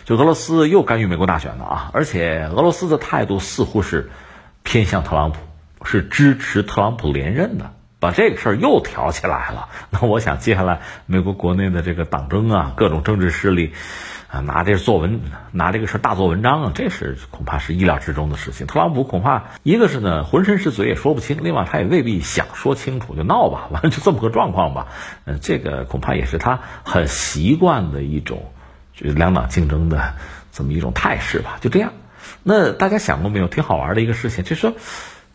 [0.05, 4.11] 就俄罗斯又干预美国大选了啊！”而且俄罗斯的态度似乎是
[4.63, 5.39] 偏向特朗普，
[5.84, 7.74] 是支持特朗普连任的。
[8.04, 13.72] 把这个事儿又挑起来了，那我想接下来美国国内的这个党争啊，各种政治势力
[14.28, 15.22] 啊，拿这作文，
[15.54, 18.68] 拿这个事儿大做文章啊，这是恐怕是意料之中的事情。
[18.68, 24.88] 特朗普恐怕一个是呢浑身是嘴也说不清，另外他也未必想说清楚，就闹吧， 完了就这么个状况吧。
[25.24, 28.51] 嗯，这个恐怕也是他很习惯的一种，
[28.93, 30.16] 就是两党竞争的
[30.51, 31.58] 这么一种态势吧。
[31.62, 31.93] 就这样，
[32.43, 33.47] 那大家想过没有？
[33.47, 34.74] 挺好玩的一个事情，就说。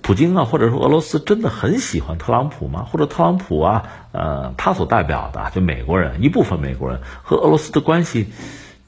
[0.01, 2.87] 普京啊，或者说俄罗斯真的很喜欢特朗普吗？
[2.91, 8.29] 或者特朗普啊，呃，他所代表的就美国人一部分美国人和俄罗斯的关系，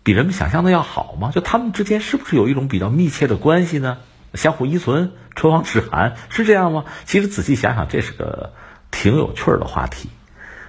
[0.02, 1.30] 比人们想象的要好吗？
[1.34, 3.98] 就他们之间是不是有一种比较密切的关系呢？
[4.32, 6.84] 相互依存、唇亡齿寒是这样吗？
[7.04, 8.52] 其实仔细想想，这是个
[8.90, 10.08] 挺有趣儿的话题。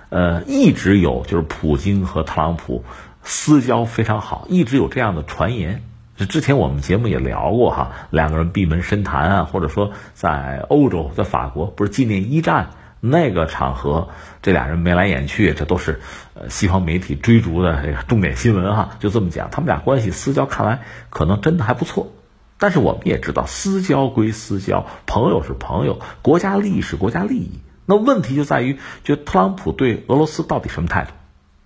[0.10, 2.84] 呃，一直有就是普京和特朗普
[3.24, 5.84] 私交非常好，一直有这样的传言。
[6.26, 14.10] 之前我们节目也聊过哈，两个人闭门深谈啊，或者说在欧洲，在法国，不是纪念一战那个场合，
[14.42, 16.02] 这俩人眉来眼去，这都是
[16.34, 18.92] 呃西方媒体追逐的这个重点新闻哈。
[19.00, 22.12] 就这么讲，他们俩关系私交看来可能真的还不错。
[22.58, 27.60] 但是我们也知道，私交归私交，朋友是朋友，国家利益是国家利益。
[27.88, 31.12] 那问题就在于，就特朗普对俄罗斯到底什么态度？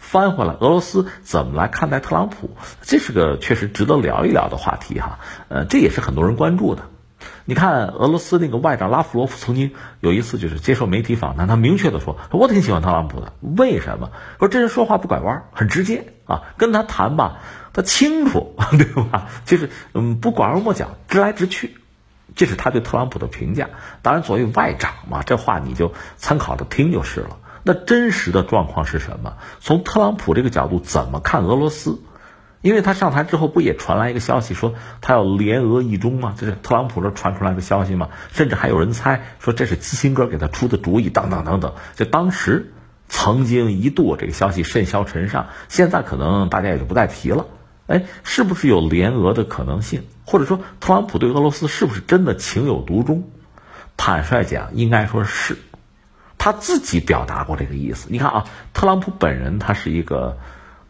[0.06, 2.52] 翻回来，俄罗斯怎么来看待特朗普？
[2.84, 5.20] 这是个确实值得聊一聊的话题哈。
[5.50, 6.84] 呃，这也是很多人关注的。
[7.44, 13.34] 你看，俄罗斯那个外长拉夫罗夫曾经有一次就是接受媒体访谈，他明确的说：“我挺喜欢特朗普的。
[13.42, 14.12] 为什么？
[14.38, 16.44] 说这人说话不拐弯，很直接啊。
[16.58, 17.40] 跟他谈吧，
[17.74, 19.28] 他清楚， 对吧？
[19.46, 21.76] 就是嗯，不拐弯抹角，直来直去。
[22.36, 23.70] 这是他对特朗普的评价。
[24.04, 27.38] 当然，作为外长嘛，这话你就参考着听就是了。”
[27.68, 29.38] 那真实的状况是什么？
[29.60, 32.00] 从特朗普这个角度怎么看俄罗斯？
[32.62, 36.36] 因为他上台之后不也传来一个消息说他要联俄一中吗？
[36.38, 38.10] 这是特朗普这传出来的消息吗？
[38.32, 41.74] 甚至还有人猜说这是基辛格给他出的主意，等等等等。
[41.96, 42.72] 就当时
[43.10, 47.48] 曾经一度这个消息甚嚣尘上，现在可能大家也就不再提了。
[47.88, 50.04] 哎，是不是有联俄的可能性？
[50.24, 53.30] 或者说特朗普对俄罗斯是不是真的情有独钟？
[53.98, 55.58] 坦率讲，应该说是。
[56.46, 58.08] 他自己表达过这个意思。
[58.12, 60.38] 你看啊，特朗普本人他是一个，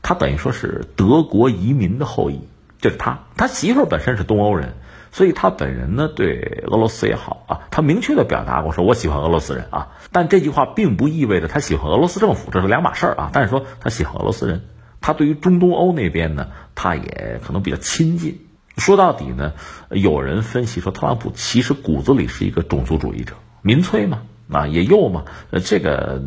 [0.02, 2.42] 他等于说是德国移民的后裔，
[2.82, 4.74] 就是他，他媳妇儿本身是东欧人，
[5.14, 9.94] 所以他本人呢对俄罗斯也好啊，他明确的表达过说，我喜欢俄罗斯人啊。
[10.12, 13.30] 但这句话并不意味着他喜欢俄罗斯政府，这是两码事儿啊。
[13.32, 14.66] 但是说他喜欢俄罗斯人，
[15.00, 18.46] 他对于中东欧那边呢，他也可能比较亲近。
[18.78, 19.54] 说到底呢，
[19.90, 24.24] 有人分析说，特朗普其实骨子里是一个种族主义者，民粹嘛。
[24.52, 26.22] 啊，也有嘛，呃，这个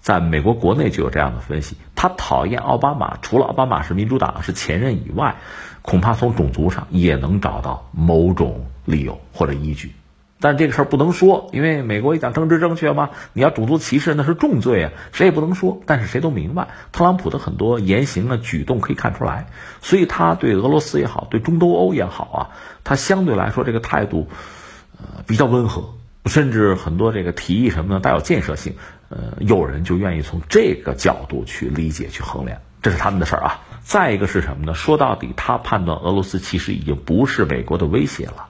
[0.00, 1.76] 在美国国内就有这样的分析。
[1.94, 5.36] 他讨厌奥巴马，除了奥巴马是民主党是前任以外，
[5.82, 9.92] 恐怕从种族上也能找到某种理由或者依据。
[10.38, 15.80] 但这个事儿不能说，因为美国一讲政治正确嘛，你要种族歧视那是重罪啊，谁也不能说。
[15.86, 19.46] 但是谁都明白，特朗普的很多言行啊举动可以看出来，
[19.80, 22.40] 所以他对俄罗斯也好，对中东欧也好啊，
[22.84, 24.28] 他相对来说这个态度，
[24.98, 25.94] 呃，比较温和。
[26.26, 28.74] 甚至很多这个提议什么的带有建设性，
[29.08, 33.60] 呃，有人就愿意从这个角度去理解、去衡量，这是他们的事儿啊。
[33.80, 34.74] 再一个是什么呢？
[34.74, 38.48] 说到底，他判断俄罗斯其实已经不是美国的威胁了。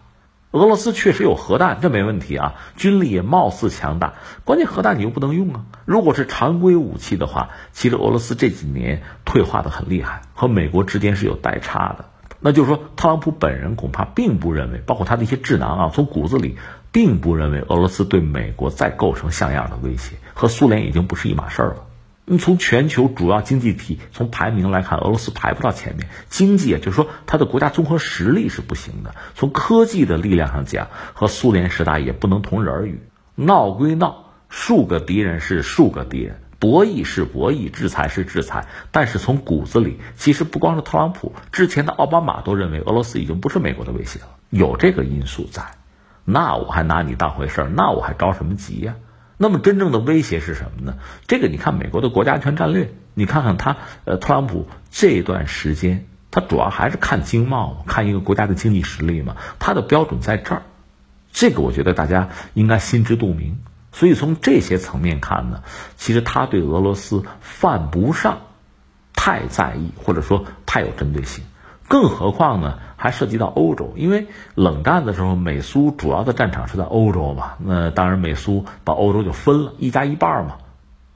[0.52, 4.14] 俄罗斯确实有核弹，这没问题啊，军力也貌似强大。
[4.44, 5.66] 关键核弹你又不能用啊。
[5.84, 12.06] 如果是常规武器的话，其实俄罗斯这几年退化的很厉害，和美国之间是有代差的。
[12.40, 16.56] 那就是说，特朗普本人恐怕并不认为，包括他的一些智囊啊，从骨子里。
[16.96, 21.84] 并不认为俄罗斯对美国再构成像样的威胁，和苏联已经不是一码事儿了。
[22.24, 26.08] 你从全球主要经济体从排名来看，俄罗斯排不到前面。
[26.30, 29.14] 经济啊，就是说它的国家综合实力是不行的。
[29.34, 33.02] 从科技的力量上讲，和苏联时代也不能同日而语。
[33.34, 38.68] 闹归闹，数个敌人是数个敌人，博弈是博弈，制裁是制裁。
[38.90, 45.62] 但是从骨子里，其实不光是特朗普，之前的奥巴马都认为俄罗斯已经不是美国的威胁了，有这个因素在。
[46.26, 47.68] 那我还拿你当回事儿？
[47.70, 48.96] 那我还着什么急呀？
[49.38, 50.98] 那么真正的威胁是什么呢？
[51.26, 59.36] 这个你看美国的国家安全战略，你看看他，呃，特朗普这段时间，他主要还是看经贸，看一个国家的经济实力嘛。
[59.58, 60.62] 他的标准在这儿，
[61.32, 63.58] 这个我觉得大家应该心知肚明。
[63.92, 65.62] 所以从这些层面看呢，
[65.96, 68.40] 其实他对俄罗斯犯不上。
[69.18, 71.42] 太在意，或者说太有针对性。
[71.88, 77.52] 更何况呢，还涉及到欧洲，因为冷战的时候，美苏主要的战场是在欧洲嘛。
[77.58, 80.56] 那当然，美苏把欧洲就分了一家一半嘛。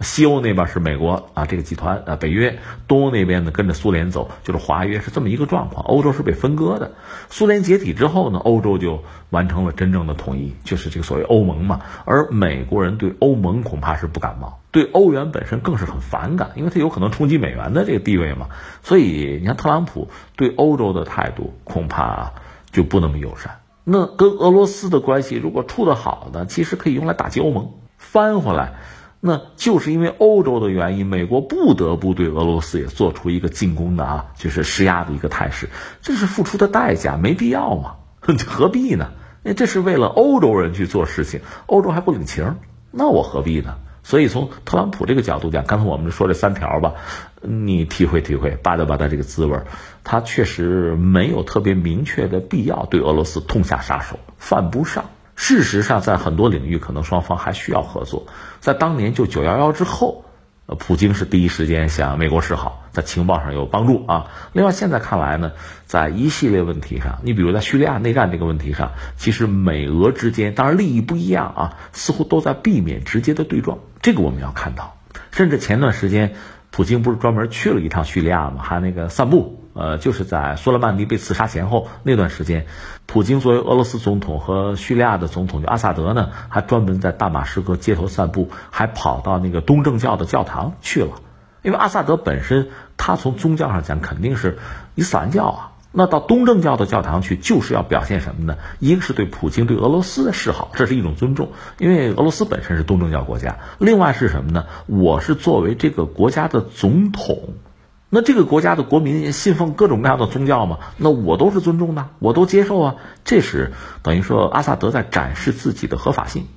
[0.01, 2.55] 西欧那边是美国啊，这个集团啊，北约；
[2.88, 5.84] 东欧那边呢跟着苏联走，就是华约，是这么一个状况。
[5.84, 6.92] 欧洲是被分割的。
[7.28, 11.80] 苏联解体之后呢，欧洲就完成了真正的统一，就是这个所谓欧盟嘛。
[12.07, 18.48] 而美国人对欧盟恐怕是不感冒，对欧元本身更是很反感，因为它有可能冲击美元的这个地位嘛。
[18.82, 22.32] 所以你看特朗普对欧洲的态度恐怕
[22.72, 23.61] 就不那么友善。
[23.84, 27.72] 那跟俄罗斯的关系如果处得好呢，其实可以用来打击欧盟。
[27.98, 28.72] 翻回来。
[29.20, 35.68] 那就是因为欧洲的原因，美国不得不对俄罗斯也做出一个进攻的啊，就是施压的一个态势，
[36.00, 37.96] 这是付出的代价，没必要嘛，
[38.46, 39.10] 何必呢？
[39.42, 42.56] 那这是为了欧洲人去做事情，欧洲还不领情，
[42.90, 43.76] 那我何必呢？
[44.02, 46.94] 所以从特朗普这个角度讲，刚才我们说这三条吧，
[47.42, 49.60] 你体会体会，巴达巴达这个滋味，
[50.02, 55.04] 他确实没有特别明确的必要对俄罗斯痛下杀手，犯不上。
[55.36, 58.26] 事实上，在很多领域，可能双方还需要合作。
[58.61, 60.24] 在当年就九幺幺之后，
[60.66, 64.30] 呃，普京是第一时间向美国示好，在情报上有帮助啊。
[64.52, 65.52] 另外，现在看来呢，
[65.86, 73.78] 在一系列问题上，你比如在叙利亚内战这个问题上，其实美俄之间当然利益不一样啊，似乎都在避免直接的对撞。
[74.02, 74.96] 这个我们要看到。
[75.32, 76.34] 甚至前段时间，
[76.70, 78.62] 普京不是专门去了一趟叙利亚吗？
[78.62, 79.56] 还那个散步。
[79.72, 82.66] 呃，就是在苏莱曼尼被刺杀前后那段时间，
[83.12, 91.20] 普京作为俄罗斯总统和叙利亚的总统就阿萨德呢，还专门在大马士革街头散步，还跑到那个东正教的教堂去了。
[91.62, 94.61] 因为阿萨德本身他从宗教上讲肯定是
[94.94, 98.56] 伊斯兰教啊，那到东正教的教堂去就是要表现什么呢？
[98.78, 101.48] 一个是对普京对俄罗斯的示好，这是一种尊重，
[101.78, 103.58] 因为俄罗斯本身是东正教国家。
[103.80, 104.66] 另外是什么呢？
[104.86, 107.54] 我是作为这个国家的总统。
[108.12, 112.96] 那这个国家的国民信奉各种各样的宗教嘛，那我都是尊重的，我都接受啊。
[113.24, 113.70] 这是
[114.02, 116.48] 等于说阿萨德在展示自己的合法性。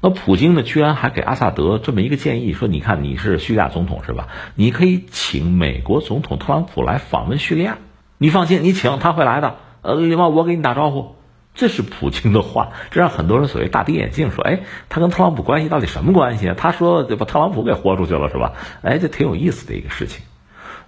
[0.00, 4.28] 那普京呢，居然还给阿萨德这么一个建议，说你看你是叙利亚总统是吧？
[4.54, 7.78] 你可以请美国总统特朗普来访问叙利亚，
[8.16, 9.56] 你放心，你请他会来的。
[9.82, 11.16] 呃，另外我给你打招呼，
[11.56, 16.54] 这是普京的话，这让很多人所谓大跌眼镜，说哎，他跟特朗普关系到底什么关系啊？
[16.56, 18.52] 他说把特朗普给豁出去了是吧？
[18.82, 20.22] 哎，这挺有意思的一个事情。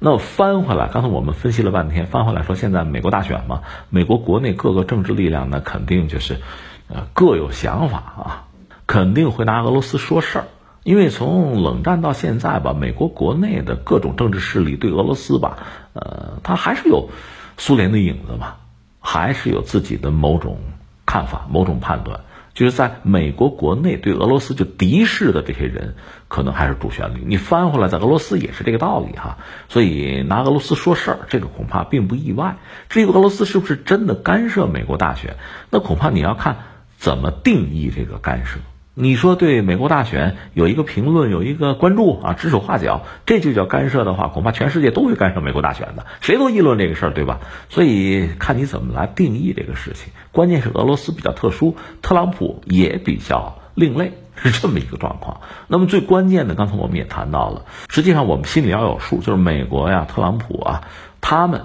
[0.04, 6.40] 那翻回来，刚才我们分析了半天，翻回来说，现在美国大选嘛，美国国内各个政治力量呢，肯定就是，
[6.88, 8.44] 呃，各有想法啊，
[8.88, 10.44] 肯定会拿俄罗斯说事儿。
[10.82, 15.58] 因为从冷战到现在吧，美国国内的各种政治势力对俄罗斯吧，
[15.92, 17.10] 呃，他还是有
[17.56, 18.54] 苏联的影子嘛，
[18.98, 20.58] 还是有自己的某种
[21.06, 22.22] 看法、某种判断。
[22.54, 25.94] 就是在美国国内对俄罗斯就敌视的这些人，
[26.28, 27.24] 可能还是主旋律。
[27.26, 29.38] 你翻回来，在俄罗斯也是这个道理哈。
[29.68, 32.56] 所以拿俄罗斯说事儿，这个恐怕并不意外。
[32.88, 35.36] 至于俄罗斯是不是真的干涉美国大选，
[35.70, 36.58] 那恐怕你要看
[36.98, 38.58] 怎么定义这个干涉。
[38.94, 47.40] 你说对美国大选有一个评论，有一个关注啊，指手画脚，这就叫干涉的话，恐怕全世界都会干涉美国大选的，谁都议论这个事儿，对吧？
[47.70, 50.12] 所以看你怎么来定义这个事情。
[50.30, 55.40] 关键是俄罗斯比较特殊，特朗普也比较另类，是这么一个状况。
[55.68, 60.82] 那么最关键的，刚才我们也谈到了，实际上我们心里要有数，就是美国呀，特朗普啊，
[61.22, 61.62] 他们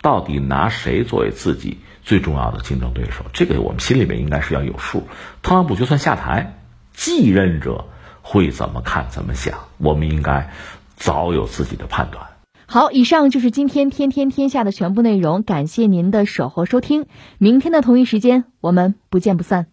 [0.00, 3.26] 到底拿谁作为自己最重要的竞争对手？
[3.34, 5.06] 这个我们心里面应该是要有数。
[5.42, 6.56] 特朗普就算下台。
[7.02, 7.86] 继任者
[8.20, 9.58] 会怎么看、怎么想？
[9.78, 10.50] 我们应该
[10.96, 12.26] 早有自己的判断。
[12.66, 17.06] 好，以上就是今天《天天天下》的全部内容，感谢您的守候收听。
[17.38, 19.68] 明天的同一时间，我们不见不散。